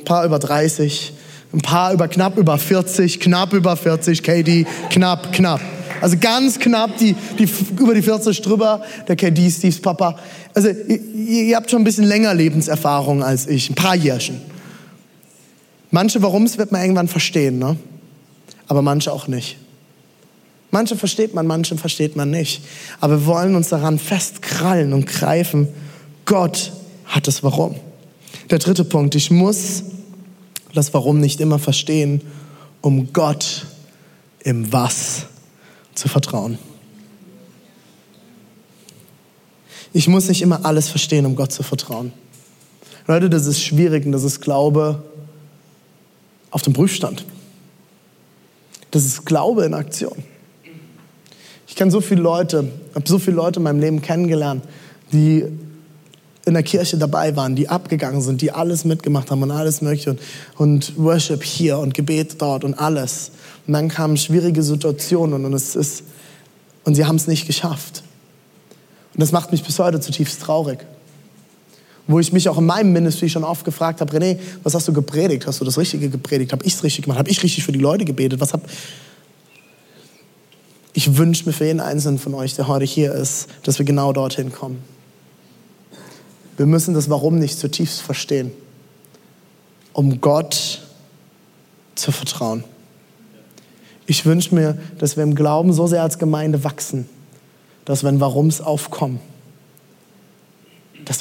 Ein 0.00 0.04
paar 0.04 0.24
über 0.24 0.40
30. 0.40 1.12
Ein 1.52 1.60
paar 1.60 1.92
über 1.92 2.08
knapp 2.08 2.36
über 2.36 2.58
40, 2.58 3.20
knapp 3.20 3.52
über 3.52 3.76
40, 3.76 4.20
KD, 4.20 4.66
knapp, 4.90 5.32
knapp. 5.32 5.60
Also 6.00 6.16
ganz 6.20 6.58
knapp 6.58 6.98
die, 6.98 7.14
die, 7.38 7.48
über 7.78 7.94
die 7.94 8.02
40 8.02 8.42
drüber, 8.42 8.82
der 9.06 9.14
KD, 9.14 9.52
Steves 9.52 9.80
Papa. 9.80 10.18
Also 10.52 10.68
ihr, 10.68 11.44
ihr 11.44 11.56
habt 11.56 11.70
schon 11.70 11.82
ein 11.82 11.84
bisschen 11.84 12.06
länger 12.06 12.34
Lebenserfahrung 12.34 13.22
als 13.22 13.46
ich, 13.46 13.70
ein 13.70 13.76
paar 13.76 13.94
Jährchen. 13.94 14.53
Manche 15.94 16.22
Warums 16.22 16.58
wird 16.58 16.72
man 16.72 16.80
irgendwann 16.80 17.06
verstehen, 17.06 17.60
ne? 17.60 17.76
aber 18.66 18.82
manche 18.82 19.12
auch 19.12 19.28
nicht. 19.28 19.58
Manche 20.72 20.96
versteht 20.96 21.34
man, 21.34 21.46
manche 21.46 21.76
versteht 21.76 22.16
man 22.16 22.32
nicht. 22.32 22.64
Aber 22.98 23.20
wir 23.20 23.26
wollen 23.26 23.54
uns 23.54 23.68
daran 23.68 24.00
festkrallen 24.00 24.92
und 24.92 25.06
greifen. 25.06 25.68
Gott 26.24 26.72
hat 27.04 27.28
das 27.28 27.44
Warum. 27.44 27.76
Der 28.50 28.58
dritte 28.58 28.84
Punkt, 28.84 29.14
ich 29.14 29.30
muss 29.30 29.84
das 30.74 30.92
Warum 30.94 31.20
nicht 31.20 31.40
immer 31.40 31.60
verstehen, 31.60 32.22
um 32.80 33.12
Gott 33.12 33.64
im 34.40 34.72
Was 34.72 35.26
zu 35.94 36.08
vertrauen. 36.08 36.58
Ich 39.92 40.08
muss 40.08 40.26
nicht 40.26 40.42
immer 40.42 40.64
alles 40.64 40.88
verstehen, 40.88 41.24
um 41.24 41.36
Gott 41.36 41.52
zu 41.52 41.62
vertrauen. 41.62 42.12
Leute, 43.06 43.30
das 43.30 43.46
ist 43.46 43.62
schwierig 43.62 44.04
und 44.04 44.10
das 44.10 44.24
ist 44.24 44.40
Glaube 44.40 45.04
auf 46.54 46.62
dem 46.62 46.72
Prüfstand. 46.72 47.24
Das 48.92 49.04
ist 49.04 49.26
Glaube 49.26 49.64
in 49.64 49.74
Aktion. 49.74 50.22
Ich 51.66 51.74
kenne 51.74 51.90
so 51.90 52.00
viele 52.00 52.22
Leute, 52.22 52.70
habe 52.94 53.08
so 53.08 53.18
viele 53.18 53.34
Leute 53.34 53.58
in 53.58 53.64
meinem 53.64 53.80
Leben 53.80 54.00
kennengelernt, 54.00 54.62
die 55.10 55.46
in 56.46 56.54
der 56.54 56.62
Kirche 56.62 56.96
dabei 56.96 57.34
waren, 57.34 57.56
die 57.56 57.68
abgegangen 57.68 58.20
sind, 58.20 58.40
die 58.40 58.52
alles 58.52 58.84
mitgemacht 58.84 59.32
haben 59.32 59.42
und 59.42 59.50
alles 59.50 59.82
mögliche 59.82 60.10
und, 60.10 60.20
und 60.56 60.96
Worship 60.96 61.42
hier 61.42 61.78
und 61.78 61.92
Gebet 61.92 62.40
dort 62.40 62.62
und 62.62 62.74
alles. 62.74 63.32
Und 63.66 63.72
dann 63.72 63.88
kamen 63.88 64.16
schwierige 64.16 64.62
Situationen 64.62 65.44
und, 65.44 65.54
es 65.54 65.74
ist, 65.74 66.04
und 66.84 66.94
sie 66.94 67.04
haben 67.04 67.16
es 67.16 67.26
nicht 67.26 67.48
geschafft. 67.48 68.04
Und 69.12 69.20
das 69.20 69.32
macht 69.32 69.50
mich 69.50 69.64
bis 69.64 69.80
heute 69.80 69.98
zutiefst 69.98 70.40
traurig. 70.40 70.86
Wo 72.06 72.20
ich 72.20 72.32
mich 72.32 72.48
auch 72.48 72.58
in 72.58 72.66
meinem 72.66 72.92
Ministry 72.92 73.28
schon 73.30 73.44
oft 73.44 73.64
gefragt 73.64 74.00
habe, 74.00 74.14
René, 74.16 74.38
was 74.62 74.74
hast 74.74 74.86
du 74.88 74.92
gepredigt? 74.92 75.46
Hast 75.46 75.60
du 75.60 75.64
das 75.64 75.78
Richtige 75.78 76.10
gepredigt? 76.10 76.52
Habe 76.52 76.64
ich 76.66 76.74
es 76.74 76.82
richtig 76.82 77.04
gemacht? 77.04 77.18
Habe 77.18 77.30
ich 77.30 77.42
richtig 77.42 77.64
für 77.64 77.72
die 77.72 77.78
Leute 77.78 78.04
gebetet? 78.04 78.40
Was 78.40 78.52
hab, 78.52 78.62
ich 80.92 81.16
wünsche 81.16 81.46
mir 81.46 81.52
für 81.52 81.64
jeden 81.64 81.80
Einzelnen 81.80 82.18
von 82.18 82.34
euch, 82.34 82.54
der 82.54 82.68
heute 82.68 82.84
hier 82.84 83.12
ist, 83.12 83.48
dass 83.64 83.78
wir 83.78 83.86
genau 83.86 84.12
dorthin 84.12 84.52
kommen. 84.52 84.82
Wir 86.56 86.66
müssen 86.66 86.94
das 86.94 87.10
Warum 87.10 87.38
nicht 87.38 87.58
zutiefst 87.58 88.00
verstehen, 88.00 88.52
um 89.92 90.20
Gott 90.20 90.82
zu 91.96 92.12
vertrauen. 92.12 92.64
Ich 94.06 94.24
wünsche 94.24 94.54
mir, 94.54 94.78
dass 94.98 95.16
wir 95.16 95.24
im 95.24 95.34
Glauben 95.34 95.72
so 95.72 95.86
sehr 95.86 96.02
als 96.02 96.18
Gemeinde 96.18 96.62
wachsen, 96.62 97.08
dass 97.84 98.04
wenn 98.04 98.20
Warums 98.20 98.60
aufkommen, 98.60 99.18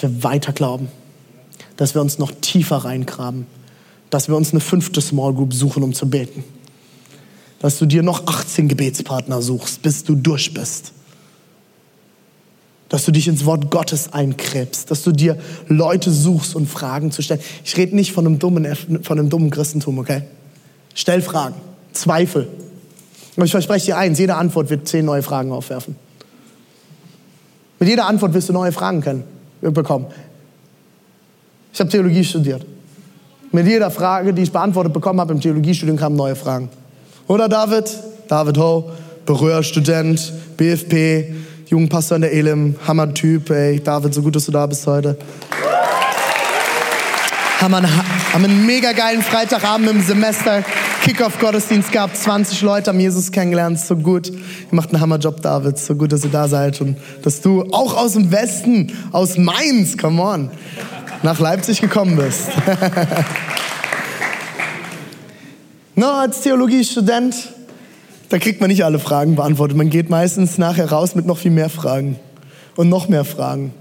wir 0.03 0.23
weiter 0.23 0.53
glauben, 0.53 0.89
dass 1.77 1.95
wir 1.95 2.01
uns 2.01 2.19
noch 2.19 2.31
tiefer 2.41 2.77
reingraben, 2.77 3.47
dass 4.11 4.27
wir 4.27 4.35
uns 4.35 4.51
eine 4.51 4.59
fünfte 4.59 5.01
Small 5.01 5.33
Group 5.33 5.53
suchen, 5.53 5.81
um 5.81 5.93
zu 5.93 6.07
beten 6.09 6.43
dass 7.63 7.79
du 7.79 7.85
dir 7.85 8.03
noch 8.03 8.27
18 8.27 8.67
Gebetspartner 8.67 9.41
suchst, 9.41 9.81
bis 9.81 10.03
du 10.03 10.15
durch 10.15 10.53
bist. 10.53 10.91
Dass 12.89 13.05
du 13.05 13.13
dich 13.13 13.29
ins 13.29 13.45
Wort 13.45 13.71
Gottes 13.71 14.11
einkrebst, 14.11 14.91
dass 14.91 15.01
du 15.01 15.13
dir 15.13 15.39
Leute 15.69 16.11
suchst 16.11 16.57
und 16.57 16.67
Fragen 16.67 17.11
zu 17.11 17.21
stellen. 17.21 17.39
Ich 17.63 17.77
rede 17.77 17.95
nicht 17.95 18.11
von 18.11 18.27
einem 18.27 18.37
dummen, 18.37 18.67
von 19.03 19.17
einem 19.17 19.29
dummen 19.29 19.49
Christentum, 19.49 19.97
okay? 19.97 20.23
Stell 20.93 21.21
Fragen, 21.21 21.55
Zweifel. 21.93 22.49
Und 23.37 23.45
ich 23.45 23.51
verspreche 23.51 23.85
dir 23.85 23.97
eins, 23.97 24.19
jede 24.19 24.35
Antwort 24.35 24.69
wird 24.69 24.85
zehn 24.85 25.05
neue 25.05 25.23
Fragen 25.23 25.53
aufwerfen. 25.53 25.95
Mit 27.79 27.87
jeder 27.87 28.07
Antwort 28.07 28.33
wirst 28.33 28.49
du 28.49 28.53
neue 28.53 28.73
Fragen 28.73 28.99
können, 28.99 29.23
bekommen. 29.71 30.07
Ich 31.71 31.79
habe 31.79 31.89
Theologie 31.89 32.23
studiert. 32.23 32.65
Mit 33.51 33.67
jeder 33.67 33.91
Frage, 33.91 34.33
die 34.33 34.43
ich 34.43 34.51
beantwortet 34.51 34.93
bekommen 34.93 35.19
habe 35.19 35.33
im 35.33 35.39
Theologiestudium, 35.39 35.97
kamen 35.97 36.15
neue 36.15 36.35
Fragen. 36.35 36.69
Oder 37.27 37.47
David? 37.47 37.85
David 38.27 38.57
Ho, 38.57 38.91
Berührstudent, 39.25 40.33
BFP, 40.57 41.33
Jugendpastor 41.67 42.15
in 42.15 42.21
der 42.23 42.33
Elim, 42.33 42.75
Hammer-Typ, 42.87 43.49
ey. 43.51 43.79
David, 43.79 44.13
so 44.13 44.21
gut, 44.21 44.35
dass 44.35 44.45
du 44.45 44.51
da 44.51 44.65
bist 44.65 44.85
heute. 44.87 45.17
Haben 47.59 47.73
einen, 47.75 47.89
haben 48.33 48.43
einen 48.43 48.65
mega 48.65 48.91
geilen 48.91 49.21
Freitagabend 49.21 49.89
im 49.89 50.01
Semester 50.01 50.63
Kickoff-Gottesdienst 51.03 51.91
gehabt. 51.91 52.15
20 52.15 52.61
Leute 52.61 52.89
haben 52.89 52.99
Jesus 52.99 53.33
kennengelernt. 53.33 53.77
So 53.77 53.97
gut. 53.97 54.29
Ihr 54.29 54.37
macht 54.71 54.93
einen 54.93 55.01
Hammerjob, 55.01 55.41
David. 55.41 55.77
So 55.77 55.95
gut, 55.95 56.13
dass 56.13 56.23
ihr 56.23 56.29
da 56.29 56.47
seid 56.47 56.79
und 56.79 56.95
dass 57.23 57.41
du 57.41 57.63
auch 57.73 57.97
aus 57.97 58.13
dem 58.13 58.31
Westen, 58.31 58.93
aus 59.11 59.37
Mainz, 59.37 59.97
come 59.97 60.21
on, 60.21 60.49
nach 61.21 61.39
Leipzig 61.39 61.81
gekommen 61.81 62.15
bist. 62.15 62.47
No, 65.95 66.07
als 66.07 66.41
Theologiestudent, 66.41 67.35
da 68.29 68.39
kriegt 68.39 68.59
man 68.59 68.69
nicht 68.71 68.83
alle 68.83 68.97
Fragen 68.97 69.35
beantwortet. 69.35 69.77
Man 69.77 69.91
geht 69.91 70.09
meistens 70.09 70.57
nachher 70.57 70.91
raus 70.91 71.13
mit 71.13 71.27
noch 71.27 71.37
viel 71.37 71.51
mehr 71.51 71.69
Fragen 71.69 72.19
und 72.75 72.89
noch 72.89 73.07
mehr 73.09 73.25
Fragen. 73.25 73.75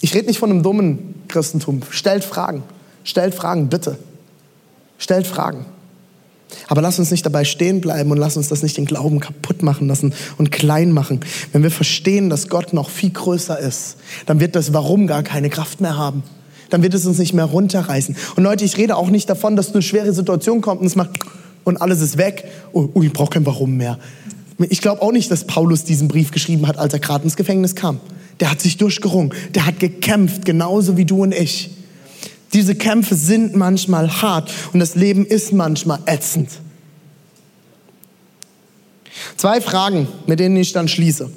Ich 0.00 0.14
rede 0.14 0.28
nicht 0.28 0.38
von 0.38 0.50
einem 0.50 0.62
dummen 0.62 1.24
Christentum. 1.26 1.80
Stellt 1.90 2.22
Fragen. 2.22 2.62
Stellt 3.02 3.34
Fragen, 3.34 3.68
bitte. 3.68 3.98
Stellt 5.04 5.26
Fragen. 5.26 5.66
Aber 6.68 6.80
lass 6.80 6.98
uns 6.98 7.10
nicht 7.10 7.26
dabei 7.26 7.44
stehen 7.44 7.82
bleiben 7.82 8.10
und 8.10 8.16
lass 8.16 8.38
uns 8.38 8.48
das 8.48 8.62
nicht 8.62 8.78
den 8.78 8.86
Glauben 8.86 9.20
kaputt 9.20 9.62
machen 9.62 9.86
lassen 9.86 10.14
und 10.38 10.50
klein 10.50 10.92
machen. 10.92 11.20
Wenn 11.52 11.62
wir 11.62 11.70
verstehen, 11.70 12.30
dass 12.30 12.48
Gott 12.48 12.72
noch 12.72 12.88
viel 12.88 13.10
größer 13.10 13.58
ist, 13.58 13.96
dann 14.24 14.40
wird 14.40 14.56
das 14.56 14.72
Warum 14.72 15.06
gar 15.06 15.22
keine 15.22 15.50
Kraft 15.50 15.82
mehr 15.82 15.98
haben 15.98 16.22
dann 16.70 16.82
wird 16.82 16.94
es 16.94 17.06
uns 17.06 17.18
nicht 17.18 17.34
mehr 17.34 17.44
runterreißen. 17.44 18.16
Und 18.34 18.42
Leute, 18.42 18.64
ich 18.64 18.76
rede 18.76 18.96
auch 18.96 19.10
nicht 19.10 19.30
davon, 19.30 19.54
dass 19.54 19.72
eine 19.72 19.82
schwere 19.82 20.12
Situation 20.12 20.60
kommt 20.60 20.80
und 20.80 20.88
es 20.88 20.96
macht 20.96 21.20
und 21.62 21.80
alles 21.80 22.00
ist 22.00 22.16
weg. 22.16 22.46
Oh, 22.72 22.88
oh 22.94 23.02
ich 23.02 23.12
brauche 23.12 23.30
kein 23.30 23.46
Warum 23.46 23.76
mehr. 23.76 23.98
Ich 24.58 24.80
glaube 24.80 25.00
auch 25.02 25.12
nicht, 25.12 25.30
dass 25.30 25.44
Paulus 25.44 25.84
diesen 25.84 26.08
Brief 26.08 26.32
geschrieben 26.32 26.66
hat, 26.66 26.76
als 26.76 26.92
er 26.92 26.98
gerade 26.98 27.22
ins 27.22 27.36
Gefängnis 27.36 27.76
kam. 27.76 28.00
Der 28.40 28.50
hat 28.50 28.60
sich 28.60 28.76
durchgerungen, 28.76 29.32
der 29.54 29.66
hat 29.66 29.78
gekämpft, 29.78 30.44
genauso 30.44 30.96
wie 30.96 31.04
du 31.04 31.22
und 31.22 31.32
ich. 31.32 31.70
Diese 32.54 32.76
Kämpfe 32.76 33.16
sind 33.16 33.56
manchmal 33.56 34.22
hart 34.22 34.50
und 34.72 34.78
das 34.78 34.94
Leben 34.94 35.26
ist 35.26 35.52
manchmal 35.52 35.98
ätzend. 36.06 36.50
Zwei 39.36 39.60
Fragen, 39.60 40.06
mit 40.26 40.38
denen 40.38 40.56
ich 40.56 40.72
dann 40.72 40.86
schließe, 40.86 41.30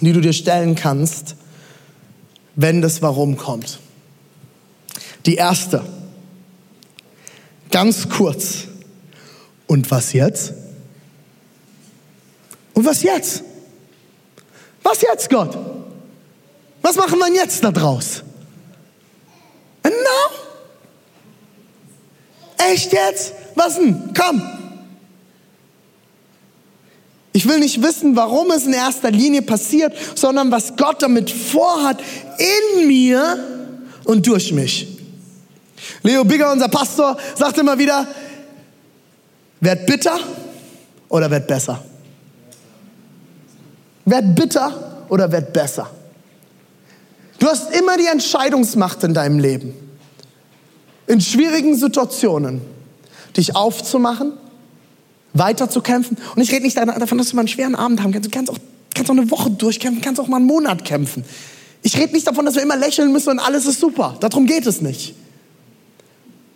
die 0.00 0.12
du 0.12 0.22
dir 0.22 0.32
stellen 0.32 0.74
kannst, 0.74 1.36
wenn 2.56 2.80
das 2.80 3.02
Warum 3.02 3.36
kommt. 3.36 3.78
Die 5.26 5.34
erste. 5.34 5.84
Ganz 7.70 8.08
kurz. 8.08 8.64
Und 9.66 9.90
was 9.90 10.14
jetzt? 10.14 10.54
Und 12.72 12.86
was 12.86 13.02
jetzt? 13.02 13.42
Was 14.82 15.02
jetzt, 15.02 15.28
Gott? 15.28 15.58
Was 16.80 16.96
machen 16.96 17.18
wir 17.18 17.32
jetzt 17.34 17.62
da 17.62 17.70
draus? 17.70 18.22
No? 19.84 19.90
Echt 22.72 22.92
jetzt? 22.92 23.32
Was 23.54 23.76
denn? 23.76 24.12
Komm, 24.16 24.42
Ich 27.32 27.48
will 27.48 27.58
nicht 27.60 27.82
wissen, 27.82 28.14
warum 28.14 28.50
es 28.50 28.66
in 28.66 28.74
erster 28.74 29.10
Linie 29.10 29.42
passiert, 29.42 29.94
sondern 30.14 30.50
was 30.50 30.76
Gott 30.76 31.02
damit 31.02 31.30
vorhat 31.30 31.98
in 32.38 32.86
mir 32.86 33.38
und 34.04 34.26
durch 34.26 34.52
mich. 34.52 34.86
Leo 36.02 36.24
Bigger, 36.24 36.52
unser 36.52 36.68
Pastor, 36.68 37.16
sagt 37.34 37.56
immer 37.58 37.78
wieder, 37.78 38.06
werd 39.60 39.86
bitter 39.86 40.18
oder 41.08 41.30
werd 41.30 41.46
besser. 41.46 41.82
Werd 44.04 44.34
bitter 44.34 45.04
oder 45.08 45.30
werd 45.32 45.52
besser. 45.52 45.90
Du 47.42 47.48
hast 47.48 47.74
immer 47.74 47.96
die 47.96 48.06
Entscheidungsmacht 48.06 49.02
in 49.02 49.14
deinem 49.14 49.40
Leben. 49.40 49.74
In 51.08 51.20
schwierigen 51.20 51.74
Situationen, 51.74 52.60
dich 53.36 53.56
aufzumachen, 53.56 54.34
weiterzukämpfen. 55.34 56.18
Und 56.36 56.40
ich 56.40 56.52
rede 56.52 56.62
nicht 56.62 56.76
davon, 56.76 57.18
dass 57.18 57.30
du 57.30 57.34
mal 57.34 57.40
einen 57.40 57.48
schweren 57.48 57.74
Abend 57.74 58.00
haben 58.00 58.12
kannst. 58.12 58.28
Du 58.28 58.30
kannst 58.30 58.48
auch, 58.48 58.58
kannst 58.94 59.10
auch 59.10 59.16
eine 59.16 59.28
Woche 59.28 59.50
durchkämpfen, 59.50 60.00
kannst 60.00 60.20
auch 60.20 60.28
mal 60.28 60.36
einen 60.36 60.46
Monat 60.46 60.84
kämpfen. 60.84 61.24
Ich 61.82 61.98
rede 61.98 62.12
nicht 62.12 62.28
davon, 62.28 62.46
dass 62.46 62.54
wir 62.54 62.62
immer 62.62 62.76
lächeln 62.76 63.10
müssen 63.10 63.30
und 63.30 63.40
alles 63.40 63.66
ist 63.66 63.80
super. 63.80 64.16
Darum 64.20 64.46
geht 64.46 64.64
es 64.64 64.80
nicht. 64.80 65.16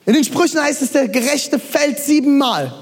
In 0.05 0.15
den 0.15 0.23
Sprüchen 0.23 0.63
heißt 0.63 0.83
es, 0.83 0.93
der 0.93 1.09
Gerechte 1.09 1.59
fällt 1.59 1.99
siebenmal. 1.99 2.73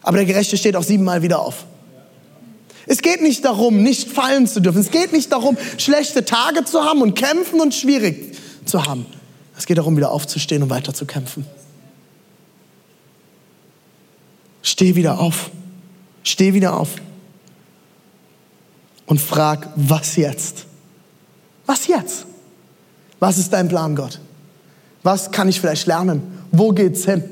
Aber 0.00 0.18
der 0.18 0.26
Gerechte 0.26 0.56
steht 0.56 0.76
auch 0.76 0.84
siebenmal 0.84 1.22
wieder 1.22 1.40
auf. 1.40 1.66
Es 2.86 3.02
geht 3.02 3.22
nicht 3.22 3.44
darum, 3.44 3.82
nicht 3.82 4.10
fallen 4.10 4.46
zu 4.46 4.60
dürfen. 4.60 4.80
Es 4.80 4.90
geht 4.90 5.12
nicht 5.12 5.32
darum, 5.32 5.56
schlechte 5.78 6.24
Tage 6.24 6.64
zu 6.64 6.84
haben 6.84 7.02
und 7.02 7.14
kämpfen 7.14 7.60
und 7.60 7.74
schwierig 7.74 8.36
zu 8.64 8.84
haben. 8.84 9.06
Es 9.56 9.66
geht 9.66 9.78
darum, 9.78 9.96
wieder 9.96 10.10
aufzustehen 10.10 10.62
und 10.62 10.70
weiter 10.70 10.92
zu 10.92 11.06
kämpfen. 11.06 11.46
Steh 14.62 14.94
wieder 14.94 15.20
auf. 15.20 15.50
Steh 16.22 16.54
wieder 16.54 16.78
auf. 16.78 16.90
Und 19.06 19.20
frag, 19.20 19.68
was 19.76 20.16
jetzt? 20.16 20.64
Was 21.66 21.86
jetzt? 21.86 22.26
Was 23.20 23.38
ist 23.38 23.52
dein 23.52 23.68
Plan, 23.68 23.94
Gott? 23.94 24.20
Was 25.02 25.30
kann 25.30 25.48
ich 25.48 25.60
vielleicht 25.60 25.86
lernen? 25.86 26.22
Wo 26.50 26.70
geht's 26.70 27.04
hin? 27.04 27.24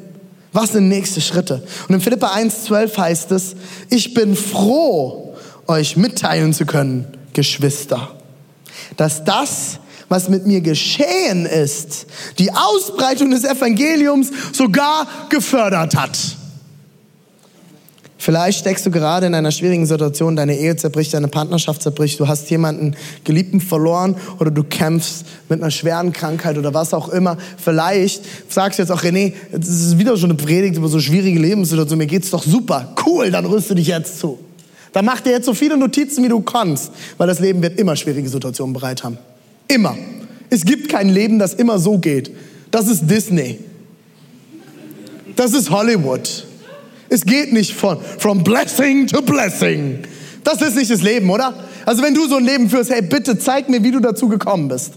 Was 0.53 0.73
sind 0.73 0.88
nächste 0.88 1.21
Schritte? 1.23 1.67
Und 1.88 1.95
in 1.95 2.01
Philippa 2.01 2.35
1,12 2.35 2.99
heißt 2.99 3.33
es, 3.33 3.57
ich 3.88 4.12
bin 4.12 4.37
froh, 4.37 5.22
euch 5.73 5.97
mitteilen 5.97 6.53
zu 6.53 6.67
können, 6.67 7.07
Geschwister, 7.33 8.13
dass 8.97 9.25
das, 9.25 9.79
was 10.09 10.29
mit 10.29 10.47
mir 10.47 10.61
geschehen 10.61 11.47
ist, 11.47 12.07
die 12.39 12.53
Ausbreitung 12.53 13.31
des 13.31 13.45
Evangeliums 13.45 14.31
sogar 14.53 15.07
gefördert 15.31 15.97
hat. 15.97 16.19
Vielleicht 18.23 18.61
steckst 18.61 18.87
du 18.87 18.93
gerade 18.93 19.27
in 19.27 19.35
einer 19.35 19.51
schwierigen 19.51 19.85
Situation, 19.85 20.37
deine 20.37 20.57
Ehe 20.57 20.77
zerbricht, 20.77 21.13
deine 21.13 21.27
Partnerschaft 21.27 21.83
zerbricht, 21.83 22.21
du 22.21 22.29
hast 22.29 22.49
jemanden 22.51 22.95
Geliebten 23.25 23.61
verloren 23.61 24.15
oder 24.39 24.53
du 24.53 24.63
kämpfst 24.63 25.25
mit 25.49 25.61
einer 25.61 25.73
schweren 25.73 26.13
Krankheit 26.13 26.57
oder 26.57 26.73
was 26.73 26.95
auch 26.95 27.09
immer. 27.09 27.37
Vielleicht 27.57 28.23
sagst 28.49 28.79
du 28.79 28.85
jetzt 28.85 28.93
auch, 28.93 29.03
René, 29.03 29.33
das 29.51 29.69
ist 29.69 29.99
wieder 29.99 30.17
schon 30.17 30.31
eine 30.31 30.39
Predigt 30.39 30.77
über 30.77 30.87
so 30.87 31.01
schwierige 31.01 31.41
Lebenssituationen, 31.41 31.99
mir 31.99 32.07
geht's 32.07 32.31
doch 32.31 32.45
super. 32.45 32.95
Cool, 33.05 33.33
dann 33.33 33.45
rüste 33.45 33.75
dich 33.75 33.89
jetzt 33.89 34.21
zu. 34.21 34.39
Dann 34.93 35.05
mach 35.05 35.21
dir 35.21 35.31
jetzt 35.31 35.47
so 35.47 35.55
viele 35.55 35.77
Notizen, 35.77 36.23
wie 36.23 36.29
du 36.29 36.41
kannst, 36.41 36.93
weil 37.17 37.27
das 37.27 37.41
Leben 37.41 37.63
wird 37.63 37.79
immer 37.79 37.97
schwierige 37.97 38.29
Situationen 38.29 38.73
bereit 38.73 39.03
haben. 39.03 39.19
Immer. 39.69 39.97
Es 40.51 40.65
gibt 40.65 40.91
kein 40.91 41.09
Leben, 41.09 41.39
das 41.39 41.55
immer 41.55 41.79
so 41.79 41.99
geht. 41.99 42.31
Das 42.71 42.89
ist 42.89 43.11
Disney. 43.11 43.59
Das 45.37 45.55
ist 45.55 45.71
Hollywood. 45.71 46.47
Es 47.09 47.25
geht 47.25 47.53
nicht 47.53 47.73
von 47.73 47.99
from 48.19 48.45
blessing 48.45 49.07
to 49.07 49.23
blessing. 49.23 49.99
Das 50.45 50.61
ist 50.61 50.77
nicht 50.77 50.91
das 50.91 51.03
Leben, 51.03 51.31
oder? 51.31 51.55
Also 51.87 52.03
wenn 52.03 52.15
du 52.15 52.27
so 52.27 52.37
ein 52.37 52.45
Leben 52.45 52.69
führst, 52.69 52.91
hey, 52.91 53.03
bitte 53.03 53.39
zeig 53.39 53.69
mir, 53.69 53.83
wie 53.83 53.91
du 53.91 54.01
dazu 54.01 54.29
gekommen 54.29 54.69
bist. 54.69 54.95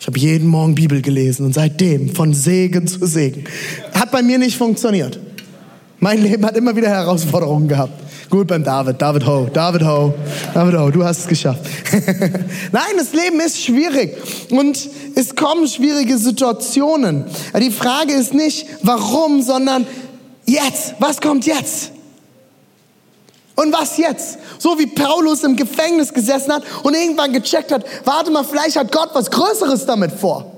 Ich 0.00 0.06
habe 0.06 0.18
jeden 0.18 0.48
Morgen 0.48 0.74
Bibel 0.74 1.00
gelesen 1.00 1.46
und 1.46 1.54
seitdem 1.54 2.14
von 2.14 2.34
Segen 2.34 2.86
zu 2.86 3.06
Segen. 3.06 3.44
Hat 3.94 4.10
bei 4.10 4.22
mir 4.22 4.36
nicht 4.38 4.56
funktioniert. 4.56 5.18
Mein 6.00 6.20
Leben 6.22 6.44
hat 6.44 6.56
immer 6.56 6.74
wieder 6.74 6.88
Herausforderungen 6.88 7.68
gehabt. 7.68 7.92
Gut 8.32 8.46
beim 8.46 8.64
David, 8.64 9.00
David 9.00 9.26
Ho, 9.26 9.46
David 9.52 9.84
Ho, 9.84 10.14
David 10.54 10.78
Ho, 10.78 10.90
du 10.90 11.04
hast 11.04 11.18
es 11.18 11.28
geschafft. 11.28 11.60
Nein, 12.72 12.96
das 12.96 13.12
Leben 13.12 13.38
ist 13.40 13.62
schwierig 13.62 14.16
und 14.50 14.88
es 15.14 15.36
kommen 15.36 15.68
schwierige 15.68 16.16
Situationen. 16.16 17.26
Die 17.60 17.70
Frage 17.70 18.14
ist 18.14 18.32
nicht, 18.32 18.66
warum, 18.82 19.42
sondern 19.42 19.86
Jetzt, 20.46 20.94
was 20.98 21.20
kommt 21.20 21.46
jetzt? 21.46 21.92
Und 23.54 23.72
was 23.72 23.96
jetzt? 23.98 24.38
So 24.58 24.78
wie 24.78 24.86
Paulus 24.86 25.44
im 25.44 25.56
Gefängnis 25.56 26.12
gesessen 26.12 26.52
hat 26.52 26.62
und 26.82 26.94
irgendwann 26.94 27.32
gecheckt 27.32 27.70
hat, 27.70 27.84
warte 28.04 28.30
mal, 28.30 28.44
vielleicht 28.44 28.76
hat 28.76 28.90
Gott 28.90 29.10
was 29.12 29.30
Größeres 29.30 29.86
damit 29.86 30.12
vor. 30.12 30.50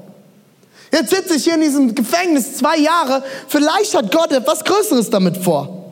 Jetzt 0.93 1.11
sitze 1.11 1.35
ich 1.35 1.45
hier 1.45 1.55
in 1.55 1.61
diesem 1.61 1.95
Gefängnis 1.95 2.57
zwei 2.57 2.79
Jahre, 2.79 3.25
vielleicht 3.49 3.95
hat 3.95 4.13
Gott 4.13 4.33
etwas 4.33 4.65
Größeres 4.65 5.11
damit 5.11 5.37
vor. 5.37 5.84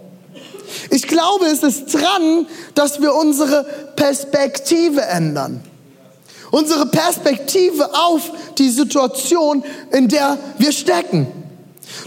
Ich 0.90 1.06
glaube, 1.06 1.46
es 1.46 1.62
ist 1.62 1.94
dran, 1.94 2.46
dass 2.74 3.00
wir 3.00 3.14
unsere 3.14 3.64
Perspektive 3.96 5.02
ändern. 5.02 5.62
Unsere 6.50 6.86
Perspektive 6.86 7.94
auf 7.94 8.30
die 8.58 8.68
Situation, 8.68 9.64
in 9.90 10.08
der 10.08 10.38
wir 10.58 10.72
stecken. 10.72 11.26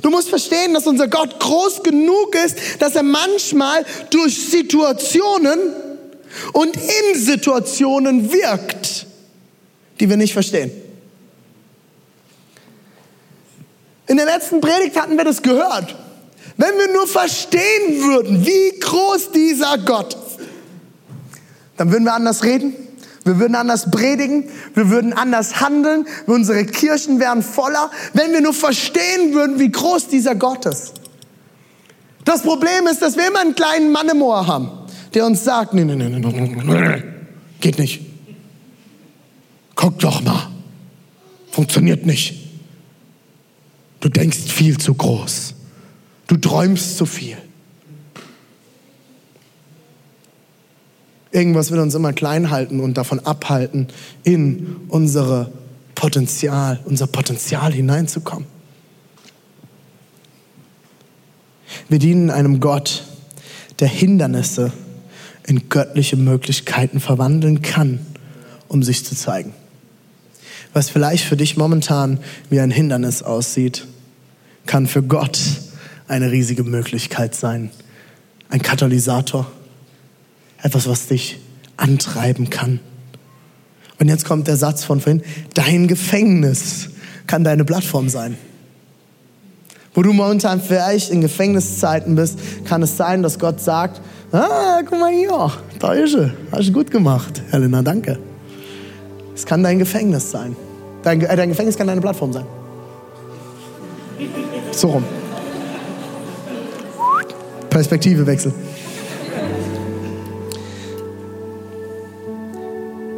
Du 0.02 0.10
musst 0.10 0.30
verstehen, 0.30 0.74
dass 0.74 0.88
unser 0.88 1.08
Gott 1.08 1.40
groß 1.40 1.84
genug 1.84 2.36
ist, 2.36 2.58
dass 2.80 2.96
er 2.96 3.04
manchmal 3.04 3.86
durch 4.10 4.50
Situationen 4.50 5.60
und 6.54 6.76
in 6.76 7.20
Situationen 7.20 8.32
wirkt, 8.32 9.08
die 10.00 10.10
wir 10.10 10.18
nicht 10.18 10.34
verstehen. 10.34 10.72
In 14.08 14.18
der 14.18 14.26
letzten 14.26 14.62
Predigt 14.62 15.00
hatten 15.00 15.18
wir 15.18 15.26
das 15.26 15.42
gehört. 15.42 15.96
Wenn 16.58 16.78
wir 16.78 16.94
nur 16.94 17.08
verstehen 17.08 18.02
würden, 18.02 18.46
wie 18.46 18.80
groß 18.80 19.32
dieser 19.32 19.78
Gott 19.80 20.14
ist, 20.14 20.40
dann 21.78 21.92
würden 21.92 22.06
wir 22.06 22.14
anders 22.14 22.44
reden, 22.44 22.74
wir 23.26 23.40
würden 23.40 23.56
anders 23.56 23.90
predigen, 23.92 24.46
wir 24.74 24.90
würden 24.90 25.12
anders 25.12 25.60
handeln, 25.60 26.08
unsere 26.28 26.66
Kirchen 26.66 27.20
wären 27.20 27.42
voller, 27.42 27.92
wenn 28.14 28.32
wir 28.32 28.42
nur 28.42 28.54
verstehen 28.54 29.34
würden, 29.34 29.60
wie 29.60 29.72
groß 29.72 30.08
dieser 30.08 30.36
Gott 30.36 30.66
ist. 30.66 30.94
Das 32.24 32.44
Problem 32.44 32.88
ist, 32.90 33.02
dass 33.02 33.18
wir 33.18 33.28
immer 33.28 33.42
einen 33.42 33.56
kleinen 33.56 33.92
Mann 33.92 34.08
im 34.10 34.22
Ohr 34.22 34.48
haben, 34.48 34.70
der 35.14 35.26
uns 35.26 35.44
sagt, 35.44 35.74
nee, 35.74 35.84
nee, 35.84 35.96
nee, 35.96 36.08
nee, 36.08 36.20
nee, 36.20 37.04
geht 37.60 37.80
nicht. 37.80 38.02
Guck 39.76 40.00
doch 40.00 40.22
mal. 40.22 40.50
Funktioniert 41.52 42.06
nicht. 42.06 42.34
Du 44.00 44.10
denkst 44.10 44.38
viel 44.48 44.78
zu 44.78 44.94
groß. 44.94 45.55
Du 46.28 46.38
träumst 46.38 46.98
zu 46.98 47.06
viel. 47.06 47.38
Irgendwas 51.32 51.70
will 51.70 51.80
uns 51.80 51.94
immer 51.96 52.14
klein 52.14 52.50
halten 52.50 52.80
und 52.80 52.98
davon 52.98 53.20
abhalten, 53.20 53.88
in 54.24 54.78
unsere 54.88 55.52
Potenzial, 55.94 56.80
unser 56.86 57.08
Potenzial 57.08 57.74
hineinzukommen. 57.74 58.48
Wir 61.90 62.00
dienen 62.00 62.32
einem 62.32 62.60
Gott, 62.60 63.04
der 63.80 63.90
Hindernisse 63.90 64.72
in 65.46 65.70
göttliche 65.70 66.16
Möglichkeiten 66.16 67.00
verwandeln 67.00 67.62
kann, 67.62 68.00
um 68.68 68.82
sich 68.82 69.06
zu 69.06 69.16
zeigen. 69.16 69.54
Was 70.74 70.90
vielleicht 70.90 71.26
für 71.26 71.38
dich 71.38 71.58
momentan 71.58 72.20
wie 72.50 72.60
ein 72.60 72.72
Hindernis 72.72 73.24
aussieht, 73.24 73.88
kann 74.66 74.88
für 74.88 75.04
Gott 75.04 75.40
eine 76.08 76.32
riesige 76.32 76.64
Möglichkeit 76.64 77.36
sein. 77.36 77.72
Ein 78.50 78.62
Katalysator 78.62 79.48
etwas, 80.62 80.88
was 80.88 81.08
dich 81.08 81.40
antreiben 81.78 82.50
kann. 82.50 82.80
Und 84.00 84.10
jetzt 84.10 84.26
kommt 84.26 84.48
der 84.48 84.58
Satz 84.58 84.84
von 84.84 85.00
vorhin, 85.00 85.24
dein 85.54 85.88
Gefängnis 85.88 86.90
kann 87.28 87.44
deine 87.44 87.66
Plattform 87.66 88.10
sein. 88.10 88.38
Wo 89.94 90.02
du 90.02 90.12
momentan 90.12 90.62
vielleicht 90.62 91.10
in 91.10 91.22
Gefängniszeiten 91.22 92.16
bist, 92.16 92.38
kann 92.66 92.84
es 92.84 92.98
sein, 92.98 93.24
dass 93.24 93.40
Gott 93.40 93.62
sagt, 93.62 94.02
ah, 94.32 94.82
guck 94.84 95.00
mal 95.00 95.14
hier, 95.14 95.52
da 95.80 95.94
ist 95.94 96.12
sie, 96.12 96.32
hast 96.52 96.68
du 96.68 96.74
gut 96.74 96.92
gemacht, 96.92 97.42
Helena, 97.52 97.82
danke. 97.82 98.20
Es 99.34 99.46
kann 99.46 99.64
dein 99.64 99.80
Gefängnis 99.80 100.32
sein. 100.32 100.56
Dein, 101.04 101.22
äh, 101.22 101.36
dein 101.36 101.50
Gefängnis 101.50 101.78
kann 101.78 101.88
deine 101.88 102.02
Plattform 102.02 102.34
sein. 102.34 102.46
So 104.72 104.90
rum. 104.90 105.04
Perspektive 107.76 108.26
wechseln. 108.26 108.54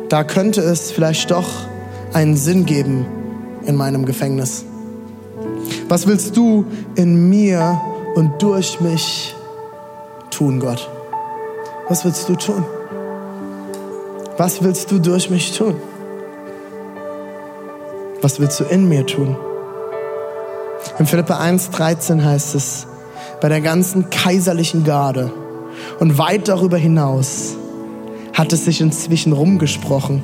da 0.09 0.23
könnte 0.23 0.61
es 0.61 0.89
vielleicht 0.89 1.29
doch 1.29 1.47
einen 2.11 2.35
Sinn 2.35 2.65
geben 2.65 3.05
in 3.67 3.75
meinem 3.75 4.03
Gefängnis. 4.07 4.65
Was 5.87 6.07
willst 6.07 6.35
du 6.35 6.65
in 6.95 7.29
mir 7.29 7.79
und 8.15 8.41
durch 8.41 8.79
mich 8.81 9.35
tun, 10.31 10.59
Gott? 10.59 10.89
Was 11.87 12.03
willst 12.03 12.27
du 12.27 12.35
tun? 12.35 12.65
Was 14.37 14.63
willst 14.63 14.89
du 14.89 14.97
durch 14.97 15.29
mich 15.29 15.55
tun? 15.55 15.75
Was 18.23 18.39
willst 18.39 18.59
du 18.59 18.63
in 18.63 18.89
mir 18.89 19.05
tun? 19.05 19.37
In 20.97 21.05
Philippa 21.05 21.39
1,13 21.39 22.23
heißt 22.23 22.55
es, 22.55 22.87
bei 23.41 23.49
der 23.49 23.61
ganzen 23.61 24.09
kaiserlichen 24.09 24.83
Garde 24.83 25.31
und 25.99 26.17
weit 26.17 26.47
darüber 26.47 26.77
hinaus 26.77 27.55
hat 28.33 28.53
es 28.53 28.65
sich 28.65 28.81
inzwischen 28.81 29.33
rumgesprochen, 29.33 30.23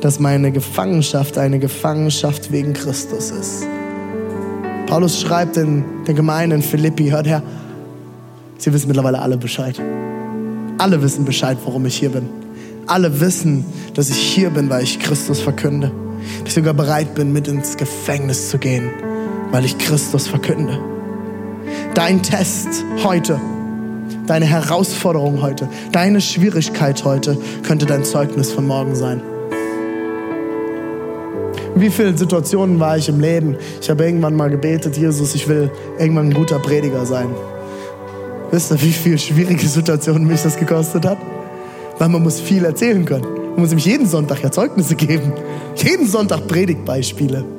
dass 0.00 0.20
meine 0.20 0.52
Gefangenschaft 0.52 1.38
eine 1.38 1.58
Gefangenschaft 1.58 2.52
wegen 2.52 2.72
Christus 2.72 3.30
ist. 3.30 3.66
Paulus 4.86 5.20
schreibt 5.20 5.56
in 5.56 5.84
der 6.06 6.14
Gemeinde 6.14 6.56
in 6.56 6.62
Philippi, 6.62 7.10
hört 7.10 7.26
her, 7.26 7.42
sie 8.56 8.72
wissen 8.72 8.88
mittlerweile 8.88 9.20
alle 9.20 9.36
Bescheid. 9.36 9.80
Alle 10.78 11.02
wissen 11.02 11.24
Bescheid, 11.24 11.58
warum 11.64 11.84
ich 11.86 11.96
hier 11.96 12.10
bin. 12.10 12.28
Alle 12.86 13.20
wissen, 13.20 13.66
dass 13.94 14.08
ich 14.08 14.16
hier 14.16 14.50
bin, 14.50 14.70
weil 14.70 14.84
ich 14.84 14.98
Christus 15.00 15.40
verkünde. 15.40 15.90
Dass 16.40 16.48
ich 16.48 16.54
sogar 16.54 16.74
bereit 16.74 17.14
bin, 17.14 17.32
mit 17.32 17.48
ins 17.48 17.76
Gefängnis 17.76 18.48
zu 18.48 18.58
gehen, 18.58 18.90
weil 19.50 19.64
ich 19.64 19.76
Christus 19.76 20.28
verkünde. 20.28 20.78
Dein 21.98 22.22
Test 22.22 22.84
heute, 23.02 23.40
deine 24.28 24.44
Herausforderung 24.44 25.42
heute, 25.42 25.68
deine 25.90 26.20
Schwierigkeit 26.20 27.04
heute 27.04 27.36
könnte 27.64 27.86
dein 27.86 28.04
Zeugnis 28.04 28.52
von 28.52 28.68
morgen 28.68 28.94
sein. 28.94 29.20
Wie 31.74 31.90
viele 31.90 32.16
Situationen 32.16 32.78
war 32.78 32.96
ich 32.96 33.08
im 33.08 33.18
Leben? 33.18 33.56
Ich 33.82 33.90
habe 33.90 34.04
irgendwann 34.04 34.36
mal 34.36 34.48
gebetet, 34.48 34.96
Jesus, 34.96 35.34
ich 35.34 35.48
will 35.48 35.72
irgendwann 35.98 36.26
ein 36.26 36.34
guter 36.34 36.60
Prediger 36.60 37.04
sein. 37.04 37.30
Wisst 38.52 38.70
ihr, 38.70 38.80
wie 38.80 38.92
viele 38.92 39.18
schwierige 39.18 39.66
Situationen 39.66 40.24
mich 40.24 40.40
das 40.40 40.56
gekostet 40.56 41.04
hat? 41.04 41.18
Weil 41.98 42.10
man 42.10 42.22
muss 42.22 42.38
viel 42.38 42.64
erzählen 42.64 43.04
können. 43.04 43.24
Man 43.24 43.62
muss 43.62 43.70
nämlich 43.70 43.86
jeden 43.86 44.06
Sonntag 44.06 44.40
ja 44.44 44.52
Zeugnisse 44.52 44.94
geben. 44.94 45.32
Jeden 45.74 46.06
Sonntag 46.06 46.46
Predigtbeispiele. 46.46 47.57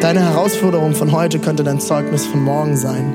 Deine 0.00 0.20
Herausforderung 0.20 0.94
von 0.94 1.12
heute 1.12 1.38
könnte 1.38 1.62
dein 1.62 1.78
Zeugnis 1.78 2.24
von 2.24 2.42
morgen 2.42 2.74
sein. 2.74 3.14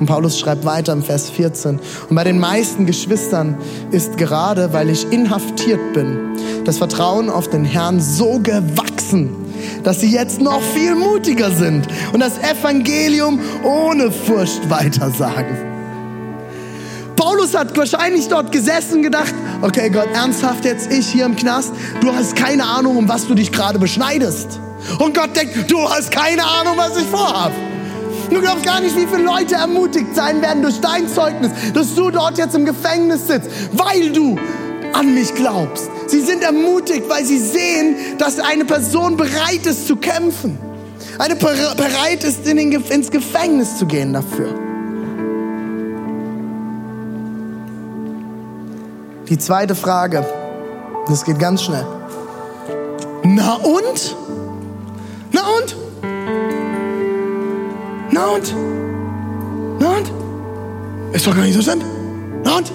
Und 0.00 0.06
Paulus 0.06 0.38
schreibt 0.38 0.64
weiter 0.64 0.94
im 0.94 1.02
Vers 1.02 1.28
14. 1.28 1.78
Und 2.08 2.16
bei 2.16 2.24
den 2.24 2.40
meisten 2.40 2.86
Geschwistern 2.86 3.58
ist 3.90 4.16
gerade, 4.16 4.72
weil 4.72 4.88
ich 4.88 5.12
inhaftiert 5.12 5.92
bin, 5.92 6.34
das 6.64 6.78
Vertrauen 6.78 7.28
auf 7.28 7.50
den 7.50 7.66
Herrn 7.66 8.00
so 8.00 8.38
gewachsen, 8.38 9.36
dass 9.82 10.00
sie 10.00 10.10
jetzt 10.10 10.40
noch 10.40 10.62
viel 10.62 10.94
mutiger 10.94 11.50
sind 11.50 11.86
und 12.14 12.20
das 12.20 12.38
Evangelium 12.38 13.38
ohne 13.62 14.10
Furcht 14.10 14.70
weitersagen. 14.70 15.58
Paulus 17.16 17.54
hat 17.54 17.76
wahrscheinlich 17.76 18.28
dort 18.28 18.50
gesessen 18.50 18.96
und 18.96 19.02
gedacht, 19.02 19.34
okay 19.60 19.90
Gott, 19.90 20.08
ernsthaft 20.14 20.64
jetzt 20.64 20.90
ich 20.90 21.06
hier 21.06 21.26
im 21.26 21.36
Knast, 21.36 21.74
du 22.00 22.14
hast 22.14 22.34
keine 22.34 22.64
Ahnung, 22.64 22.96
um 22.96 23.10
was 23.10 23.28
du 23.28 23.34
dich 23.34 23.52
gerade 23.52 23.78
beschneidest. 23.78 24.58
Und 24.98 25.16
Gott 25.16 25.36
denkt, 25.36 25.70
du 25.70 25.88
hast 25.88 26.10
keine 26.10 26.44
Ahnung, 26.44 26.74
was 26.76 26.96
ich 26.96 27.06
vorhab. 27.06 27.52
Du 28.30 28.40
glaubst 28.40 28.64
gar 28.64 28.80
nicht, 28.80 28.96
wie 28.96 29.06
viele 29.06 29.22
Leute 29.22 29.54
ermutigt 29.54 30.14
sein 30.14 30.40
werden 30.42 30.62
durch 30.62 30.80
dein 30.80 31.08
Zeugnis, 31.08 31.50
dass 31.72 31.94
du 31.94 32.10
dort 32.10 32.38
jetzt 32.38 32.54
im 32.54 32.64
Gefängnis 32.64 33.26
sitzt, 33.28 33.48
weil 33.72 34.10
du 34.10 34.36
an 34.92 35.14
mich 35.14 35.34
glaubst. 35.34 35.90
Sie 36.06 36.20
sind 36.20 36.42
ermutigt, 36.42 37.08
weil 37.08 37.24
sie 37.24 37.38
sehen, 37.38 37.96
dass 38.18 38.38
eine 38.38 38.64
Person 38.64 39.16
bereit 39.16 39.66
ist 39.66 39.86
zu 39.86 39.96
kämpfen. 39.96 40.58
Eine 41.18 41.36
bereit 41.36 42.24
ist, 42.24 42.46
in 42.46 42.56
den, 42.56 42.72
ins 42.72 43.10
Gefängnis 43.10 43.78
zu 43.78 43.86
gehen 43.86 44.12
dafür. 44.12 44.48
Die 49.28 49.38
zweite 49.38 49.74
Frage, 49.74 50.26
das 51.08 51.24
geht 51.24 51.38
ganz 51.38 51.62
schnell. 51.62 51.86
Na 53.22 53.54
und? 53.54 54.16
Na 55.34 55.40
und? 55.40 55.76
Na 58.12 58.26
und? 58.26 58.54
Na 59.80 59.96
und? 59.96 60.12
Ist 61.12 61.26
doch 61.26 61.34
gar 61.34 61.42
nicht 61.42 61.54
so 61.54 61.62
schlimm. 61.62 61.80
Na 62.44 62.58
und? 62.58 62.72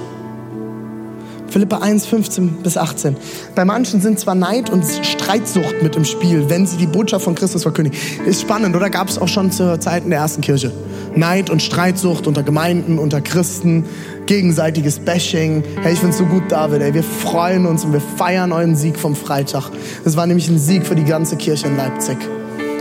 Philippa 1.48 1.78
1, 1.78 2.06
15 2.06 2.58
bis 2.62 2.76
18. 2.76 3.16
Bei 3.56 3.64
manchen 3.64 4.02
sind 4.02 4.20
zwar 4.20 4.36
Neid 4.36 4.70
und 4.70 4.84
Streitsucht 5.02 5.82
mit 5.82 5.96
im 5.96 6.04
Spiel, 6.04 6.50
wenn 6.50 6.68
sie 6.68 6.76
die 6.76 6.86
Botschaft 6.86 7.24
von 7.24 7.34
Christus 7.34 7.64
verkündigen. 7.64 7.98
Ist 8.26 8.42
spannend, 8.42 8.76
oder? 8.76 8.90
Gab 8.90 9.08
es 9.08 9.18
auch 9.18 9.30
schon 9.30 9.54
zur 9.54 9.80
Zeit 9.80 10.04
in 10.04 10.10
der 10.10 10.20
ersten 10.20 10.42
Kirche. 10.42 10.74
Neid 11.16 11.50
und 11.50 11.62
Streitsucht 11.62 12.28
unter 12.28 12.44
Gemeinden, 12.44 13.00
unter 13.00 13.22
Christen, 13.22 13.86
gegenseitiges 14.26 15.00
Bashing. 15.00 15.64
Hey, 15.82 15.94
ich 15.94 16.00
find's 16.00 16.18
so 16.18 16.26
gut, 16.26 16.44
David. 16.50 16.82
Ey, 16.82 16.94
wir 16.94 17.04
freuen 17.04 17.66
uns 17.66 17.86
und 17.86 17.94
wir 17.94 18.02
feiern 18.02 18.52
euren 18.52 18.76
Sieg 18.76 19.00
vom 19.00 19.16
Freitag. 19.16 19.72
Das 20.04 20.18
war 20.18 20.28
nämlich 20.28 20.50
ein 20.50 20.60
Sieg 20.60 20.86
für 20.86 20.96
die 20.96 21.06
ganze 21.06 21.38
Kirche 21.38 21.68
in 21.68 21.78
Leipzig. 21.78 22.18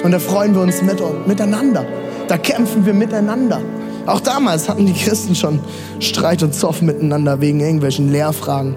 Und 0.03 0.13
da 0.13 0.19
freuen 0.19 0.55
wir 0.55 0.63
uns 0.63 0.83
mit, 0.83 1.01
miteinander. 1.27 1.85
Da 2.29 2.39
kämpfen 2.39 2.85
wir 2.87 2.95
miteinander. 2.95 3.61
Auch 4.09 4.21
damals 4.21 4.71
hatten 4.71 4.87
die 4.87 4.95
Christen 4.95 5.35
schon 5.35 5.61
Streit 6.01 6.43
und 6.43 6.55
Zoff 6.55 6.81
miteinander 6.81 7.43
wegen 7.43 7.61
irgendwelchen 7.61 8.11
Lehrfragen. 8.11 8.75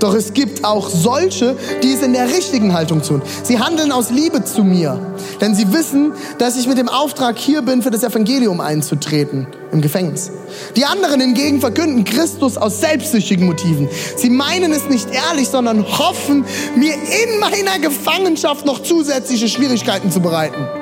Doch 0.00 0.12
es 0.12 0.34
gibt 0.34 0.64
auch 0.64 0.88
solche, 0.88 1.56
die 1.84 1.92
es 1.92 2.02
in 2.02 2.12
der 2.12 2.26
richtigen 2.26 2.74
Haltung 2.74 3.00
tun. 3.00 3.22
Sie 3.44 3.60
handeln 3.60 3.92
aus 3.92 4.10
Liebe 4.10 4.42
zu 4.42 4.64
mir, 4.64 4.98
denn 5.40 5.54
sie 5.54 5.72
wissen, 5.72 6.12
dass 6.38 6.58
ich 6.58 6.66
mit 6.66 6.78
dem 6.78 6.88
Auftrag 6.88 7.38
hier 7.38 7.62
bin, 7.62 7.82
für 7.82 7.90
das 7.90 8.02
Evangelium 8.02 8.60
einzutreten 8.60 9.46
im 9.70 9.80
Gefängnis. 9.80 10.32
Die 10.74 10.84
anderen 10.84 11.20
hingegen 11.20 11.60
verkünden 11.60 12.02
Christus 12.02 12.56
aus 12.56 12.80
selbstsüchtigen 12.80 13.46
Motiven. 13.46 13.88
Sie 14.16 14.30
meinen 14.30 14.72
es 14.72 14.88
nicht 14.88 15.06
ehrlich, 15.12 15.48
sondern 15.48 15.86
hoffen, 15.96 16.44
mir 16.74 16.94
in 16.94 17.38
meiner 17.38 17.78
Gefangenschaft 17.78 18.66
noch 18.66 18.82
zusätzliche 18.82 19.46
Schwierigkeiten 19.46 20.10
zu 20.10 20.18
bereiten 20.18 20.81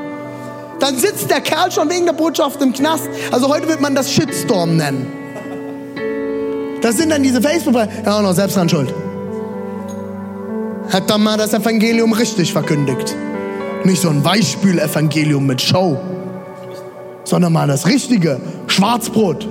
dann 0.81 0.97
sitzt 0.97 1.31
der 1.31 1.41
Kerl 1.41 1.71
schon 1.71 1.89
wegen 1.91 2.07
der 2.07 2.15
Botschaft 2.15 2.61
im 2.63 2.73
Knast. 2.73 3.09
Also 3.31 3.49
heute 3.49 3.69
wird 3.69 3.81
man 3.81 3.95
das 3.95 4.13
Shitstorm 4.13 4.77
nennen. 4.77 5.07
Das 6.81 6.97
sind 6.97 7.11
dann 7.11 7.23
diese 7.23 7.43
facebook 7.43 7.75
ja 7.75 8.19
auch 8.19 8.23
noch 8.23 8.33
selbst 8.33 8.57
dran 8.57 8.69
schuld. 8.69 8.93
Hat 10.91 11.09
dann 11.09 11.23
mal 11.23 11.37
das 11.37 11.53
Evangelium 11.53 12.13
richtig 12.13 12.53
verkündigt. 12.53 13.15
Nicht 13.85 14.03
so 14.03 14.09
ein 14.09 14.25
Weichspül-Evangelium 14.25 15.47
mit 15.47 15.61
Show, 15.61 15.99
sondern 17.25 17.53
mal 17.53 17.69
das 17.69 17.87
richtige 17.87 18.41
Schwarzbrot. 18.67 19.47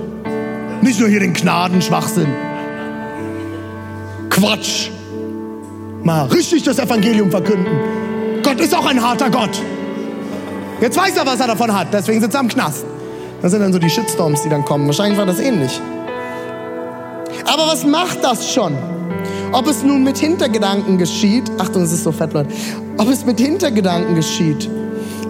Nicht 0.82 1.00
nur 1.00 1.08
hier 1.08 1.20
den 1.20 1.32
Gnadenschwachsinn. 1.32 2.28
Quatsch. 4.28 4.90
Mal 6.02 6.26
richtig 6.26 6.62
das 6.64 6.78
Evangelium 6.78 7.30
verkünden. 7.30 7.72
Gott 8.42 8.60
ist 8.60 8.74
auch 8.74 8.86
ein 8.86 9.02
harter 9.02 9.30
Gott. 9.30 9.60
Jetzt 10.80 10.96
weiß 10.96 11.16
er, 11.16 11.26
was 11.26 11.40
er 11.40 11.48
davon 11.48 11.74
hat, 11.74 11.88
deswegen 11.92 12.20
sitzt 12.20 12.34
er 12.34 12.40
am 12.40 12.48
Knast. 12.48 12.84
Das 13.42 13.52
sind 13.52 13.60
dann 13.60 13.72
so 13.72 13.78
die 13.78 13.90
Shitstorms, 13.90 14.42
die 14.42 14.48
dann 14.48 14.64
kommen. 14.64 14.86
Wahrscheinlich 14.86 15.18
war 15.18 15.26
das 15.26 15.38
ähnlich. 15.38 15.80
Aber 17.44 17.66
was 17.66 17.84
macht 17.84 18.22
das 18.22 18.52
schon? 18.52 18.76
Ob 19.52 19.66
es 19.66 19.82
nun 19.82 20.04
mit 20.04 20.18
Hintergedanken 20.18 20.98
geschieht, 20.98 21.50
Achtung, 21.58 21.82
es 21.82 21.92
ist 21.92 22.04
so 22.04 22.12
fett, 22.12 22.32
Leute, 22.32 22.50
ob 22.98 23.08
es 23.08 23.24
mit 23.24 23.40
Hintergedanken 23.40 24.14
geschieht 24.14 24.68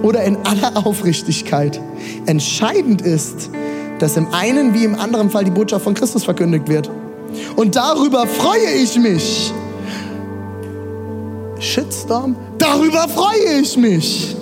oder 0.02 0.22
in 0.24 0.36
aller 0.44 0.86
Aufrichtigkeit. 0.86 1.80
Entscheidend 2.26 3.02
ist, 3.02 3.50
dass 3.98 4.16
im 4.16 4.32
einen 4.32 4.74
wie 4.74 4.84
im 4.84 4.94
anderen 4.94 5.30
Fall 5.30 5.44
die 5.44 5.50
Botschaft 5.50 5.84
von 5.84 5.94
Christus 5.94 6.24
verkündigt 6.24 6.68
wird. 6.68 6.90
Und 7.56 7.76
darüber 7.76 8.26
freue 8.26 8.70
ich 8.76 8.98
mich. 8.98 9.52
Shitstorm, 11.58 12.36
darüber 12.58 13.08
freue 13.08 13.60
ich 13.60 13.76
mich. 13.76 14.36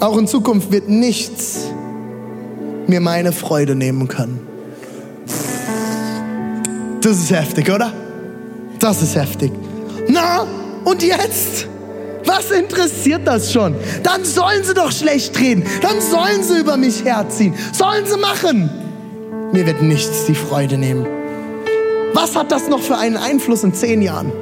Auch 0.00 0.16
in 0.16 0.28
Zukunft 0.28 0.70
wird 0.70 0.88
nichts 0.88 1.66
mir 2.86 3.00
meine 3.00 3.32
Freude 3.32 3.74
nehmen 3.74 4.06
können. 4.06 4.46
Das 7.00 7.18
ist 7.18 7.30
heftig, 7.30 7.70
oder? 7.70 7.92
Das 8.78 9.02
ist 9.02 9.16
heftig. 9.16 9.52
Na, 10.08 10.46
und 10.84 11.02
jetzt? 11.02 11.66
Was 12.24 12.50
interessiert 12.50 13.26
das 13.26 13.52
schon? 13.52 13.74
Dann 14.02 14.24
sollen 14.24 14.62
sie 14.62 14.74
doch 14.74 14.92
schlecht 14.92 15.38
reden. 15.38 15.64
Dann 15.82 16.00
sollen 16.00 16.42
sie 16.42 16.60
über 16.60 16.76
mich 16.76 17.04
herziehen. 17.04 17.54
Sollen 17.72 18.06
sie 18.06 18.18
machen. 18.18 18.70
Mir 19.52 19.66
wird 19.66 19.82
nichts 19.82 20.26
die 20.26 20.34
Freude 20.34 20.78
nehmen. 20.78 21.06
Was 22.12 22.36
hat 22.36 22.52
das 22.52 22.68
noch 22.68 22.80
für 22.80 22.96
einen 22.96 23.16
Einfluss 23.16 23.64
in 23.64 23.74
zehn 23.74 24.02
Jahren? 24.02 24.32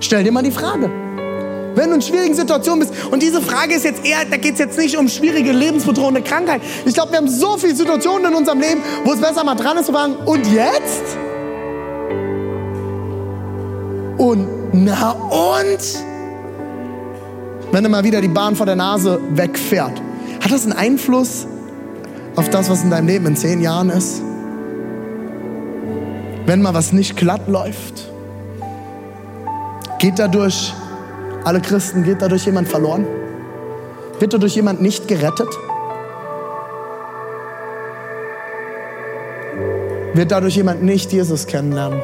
Stell 0.00 0.24
dir 0.24 0.32
mal 0.32 0.42
die 0.42 0.50
Frage 0.50 0.90
wenn 1.76 1.90
du 1.90 1.94
in 1.96 2.02
schwierigen 2.02 2.34
Situationen 2.34 2.80
bist. 2.80 3.06
Und 3.12 3.22
diese 3.22 3.40
Frage 3.40 3.74
ist 3.74 3.84
jetzt 3.84 4.04
eher, 4.04 4.24
da 4.28 4.36
geht 4.36 4.54
es 4.54 4.58
jetzt 4.58 4.76
nicht 4.76 4.96
um 4.96 5.08
schwierige, 5.08 5.52
lebensbedrohende 5.52 6.22
Krankheit. 6.22 6.60
Ich 6.84 6.94
glaube, 6.94 7.12
wir 7.12 7.18
haben 7.18 7.28
so 7.28 7.56
viele 7.56 7.76
Situationen 7.76 8.32
in 8.32 8.34
unserem 8.34 8.60
Leben, 8.60 8.82
wo 9.04 9.12
es 9.12 9.20
besser 9.20 9.44
mal 9.44 9.54
dran 9.54 9.76
ist 9.76 9.86
zu 9.86 9.92
fragen, 9.92 10.16
und 10.24 10.44
jetzt? 10.52 11.04
Und 14.18 14.48
na 14.72 15.12
und? 15.12 15.78
Wenn 17.70 17.84
du 17.84 17.90
mal 17.90 18.02
wieder 18.02 18.20
die 18.20 18.28
Bahn 18.28 18.56
vor 18.56 18.66
der 18.66 18.76
Nase 18.76 19.20
wegfährt, 19.30 20.02
hat 20.42 20.50
das 20.50 20.64
einen 20.64 20.72
Einfluss 20.72 21.46
auf 22.34 22.48
das, 22.50 22.68
was 22.68 22.82
in 22.82 22.90
deinem 22.90 23.06
Leben 23.06 23.26
in 23.26 23.36
zehn 23.36 23.60
Jahren 23.60 23.90
ist? 23.90 24.22
wenn 26.46 26.62
mal 26.62 26.74
was 26.74 26.92
nicht 26.92 27.16
glatt 27.16 27.48
läuft? 27.48 28.08
Geht 29.98 30.18
dadurch, 30.18 30.72
alle 31.46 31.60
Christen, 31.60 32.02
geht 32.02 32.20
dadurch 32.20 32.44
jemand 32.44 32.66
verloren? 32.66 33.06
Wird 34.18 34.34
dadurch 34.34 34.56
jemand 34.56 34.82
nicht 34.82 35.06
gerettet? 35.06 35.46
Wird 40.12 40.32
dadurch 40.32 40.56
jemand 40.56 40.82
nicht 40.82 41.12
Jesus 41.12 41.46
kennenlernen? 41.46 42.02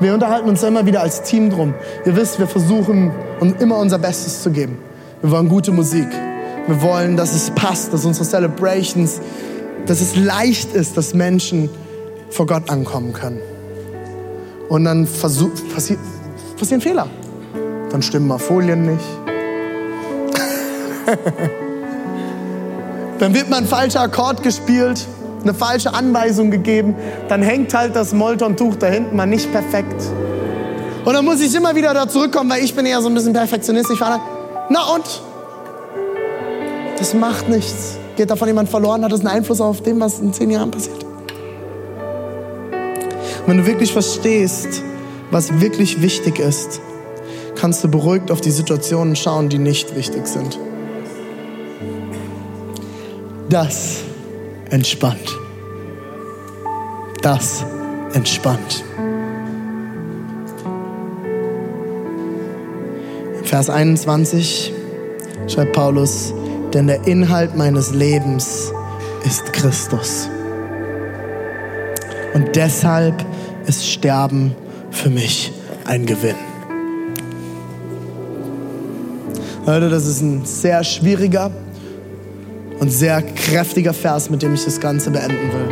Wir 0.00 0.14
unterhalten 0.14 0.48
uns 0.48 0.64
immer 0.64 0.84
wieder 0.84 1.00
als 1.00 1.22
Team 1.22 1.50
drum. 1.50 1.74
Ihr 2.04 2.16
wisst, 2.16 2.40
wir 2.40 2.48
versuchen 2.48 3.12
immer 3.60 3.78
unser 3.78 3.98
Bestes 3.98 4.42
zu 4.42 4.50
geben. 4.50 4.78
Wir 5.20 5.30
wollen 5.30 5.48
gute 5.48 5.70
Musik. 5.70 6.08
Wir 6.66 6.82
wollen, 6.82 7.16
dass 7.16 7.32
es 7.32 7.50
passt, 7.50 7.92
dass 7.92 8.04
unsere 8.04 8.24
Celebrations, 8.24 9.20
dass 9.86 10.00
es 10.00 10.16
leicht 10.16 10.74
ist, 10.74 10.96
dass 10.96 11.14
Menschen 11.14 11.70
vor 12.30 12.46
Gott 12.46 12.68
ankommen 12.68 13.12
können. 13.12 13.40
Und 14.68 14.86
dann 14.86 15.06
passi 15.06 15.96
passieren 16.58 16.80
Fehler. 16.80 17.06
Dann 17.92 18.02
stimmen 18.02 18.26
mal 18.26 18.38
Folien 18.38 18.86
nicht. 18.86 19.04
dann 23.18 23.34
wird 23.34 23.50
mal 23.50 23.58
ein 23.58 23.66
falscher 23.66 24.00
Akkord 24.00 24.42
gespielt, 24.42 25.06
eine 25.42 25.52
falsche 25.52 25.92
Anweisung 25.92 26.50
gegeben. 26.50 26.94
Dann 27.28 27.42
hängt 27.42 27.74
halt 27.74 27.94
das 27.94 28.14
Molton-Tuch 28.14 28.76
da 28.76 28.86
hinten 28.86 29.14
mal 29.14 29.26
nicht 29.26 29.52
perfekt. 29.52 30.02
Und 31.04 31.12
dann 31.12 31.24
muss 31.24 31.42
ich 31.42 31.54
immer 31.54 31.74
wieder 31.74 31.92
da 31.92 32.08
zurückkommen, 32.08 32.48
weil 32.50 32.64
ich 32.64 32.74
bin 32.74 32.86
eher 32.86 33.02
so 33.02 33.08
ein 33.08 33.14
bisschen 33.14 33.34
perfektionistisch. 33.34 34.00
Na 34.00 34.94
und? 34.94 35.22
Das 36.96 37.12
macht 37.12 37.50
nichts. 37.50 37.98
Geht 38.16 38.30
davon 38.30 38.48
jemand 38.48 38.70
verloren? 38.70 39.04
Hat 39.04 39.12
das 39.12 39.20
einen 39.20 39.28
Einfluss 39.28 39.60
auf 39.60 39.82
dem, 39.82 40.00
was 40.00 40.18
in 40.18 40.32
zehn 40.32 40.50
Jahren 40.50 40.70
passiert? 40.70 41.04
Und 43.42 43.48
wenn 43.48 43.58
du 43.58 43.66
wirklich 43.66 43.92
verstehst, 43.92 44.82
was 45.30 45.60
wirklich 45.60 46.00
wichtig 46.00 46.38
ist, 46.38 46.80
kannst 47.62 47.84
du 47.84 47.88
beruhigt 47.88 48.32
auf 48.32 48.40
die 48.40 48.50
Situationen 48.50 49.14
schauen, 49.14 49.48
die 49.48 49.58
nicht 49.58 49.94
wichtig 49.94 50.26
sind. 50.26 50.58
Das 53.48 54.00
entspannt. 54.70 55.38
Das 57.22 57.64
entspannt. 58.14 58.82
Vers 63.44 63.70
21 63.70 64.72
schreibt 65.46 65.72
Paulus, 65.72 66.34
denn 66.74 66.88
der 66.88 67.06
Inhalt 67.06 67.56
meines 67.56 67.94
Lebens 67.94 68.72
ist 69.24 69.52
Christus. 69.52 70.28
Und 72.34 72.56
deshalb 72.56 73.24
ist 73.68 73.86
Sterben 73.86 74.56
für 74.90 75.10
mich 75.10 75.52
ein 75.84 76.06
Gewinn. 76.06 76.51
Leute, 79.64 79.88
das 79.88 80.06
ist 80.06 80.20
ein 80.22 80.44
sehr 80.44 80.82
schwieriger 80.82 81.52
und 82.80 82.90
sehr 82.90 83.22
kräftiger 83.22 83.94
Vers, 83.94 84.28
mit 84.28 84.42
dem 84.42 84.54
ich 84.54 84.64
das 84.64 84.80
Ganze 84.80 85.12
beenden 85.12 85.52
will. 85.52 85.68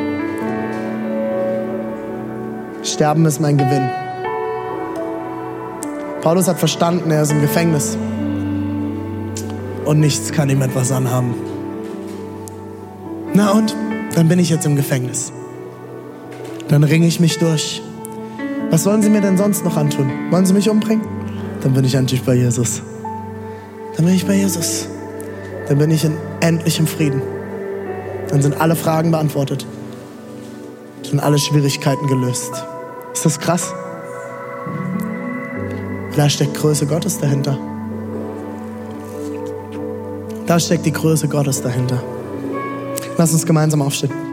Sterben 2.85 3.27
ist 3.27 3.41
mein 3.41 3.59
Gewinn. 3.59 3.91
Paulus 6.23 6.47
hat 6.47 6.61
verstanden, 6.61 7.11
er 7.11 7.23
ist 7.23 7.33
im 7.33 7.41
Gefängnis 7.41 7.99
und 9.85 9.99
nichts 9.99 10.31
kann 10.31 10.49
ihm 10.51 10.63
etwas 10.63 10.93
anhaben. 10.93 11.35
Na 13.35 13.51
und? 13.51 13.75
Dann 14.15 14.29
bin 14.29 14.39
ich 14.39 14.51
jetzt 14.51 14.67
im 14.67 14.77
Gefängnis. 14.77 15.33
Dann 16.69 16.85
ringe 16.85 17.09
ich 17.09 17.19
mich 17.19 17.39
durch. 17.39 17.83
Was 18.71 18.85
sollen 18.85 19.03
sie 19.03 19.11
mir 19.11 19.21
denn 19.21 19.37
sonst 19.37 19.65
noch 19.65 19.77
antun? 19.77 20.11
Wollen 20.31 20.47
sie 20.47 20.53
mich 20.53 20.71
umbringen? 20.71 21.05
Dann 21.63 21.75
bin 21.75 21.85
ich 21.85 21.97
endlich 21.97 22.23
bei 22.23 22.35
Jesus. 22.35 22.83
Dann 24.01 24.07
bin 24.07 24.15
ich 24.15 24.27
bei 24.27 24.33
Jesus. 24.33 24.89
Dann 25.69 25.77
bin 25.77 25.91
ich 25.91 26.07
in 26.07 26.17
endlichem 26.41 26.87
Frieden. 26.87 27.21
Dann 28.31 28.41
sind 28.41 28.59
alle 28.59 28.75
Fragen 28.75 29.11
beantwortet. 29.11 29.67
Dann 31.03 31.11
sind 31.11 31.21
alle 31.21 31.39
Schwierigkeiten 31.39 32.07
gelöst. 32.07 32.51
Ist 33.13 33.27
das 33.27 33.39
krass? 33.39 33.75
Da 36.17 36.31
steckt 36.31 36.55
Größe 36.55 36.87
Gottes 36.87 37.19
dahinter. 37.19 37.59
Da 40.47 40.59
steckt 40.59 40.87
die 40.87 40.93
Größe 40.93 41.29
Gottes 41.29 41.61
dahinter. 41.61 42.03
Lass 43.19 43.35
uns 43.35 43.45
gemeinsam 43.45 43.83
aufstehen. 43.83 44.30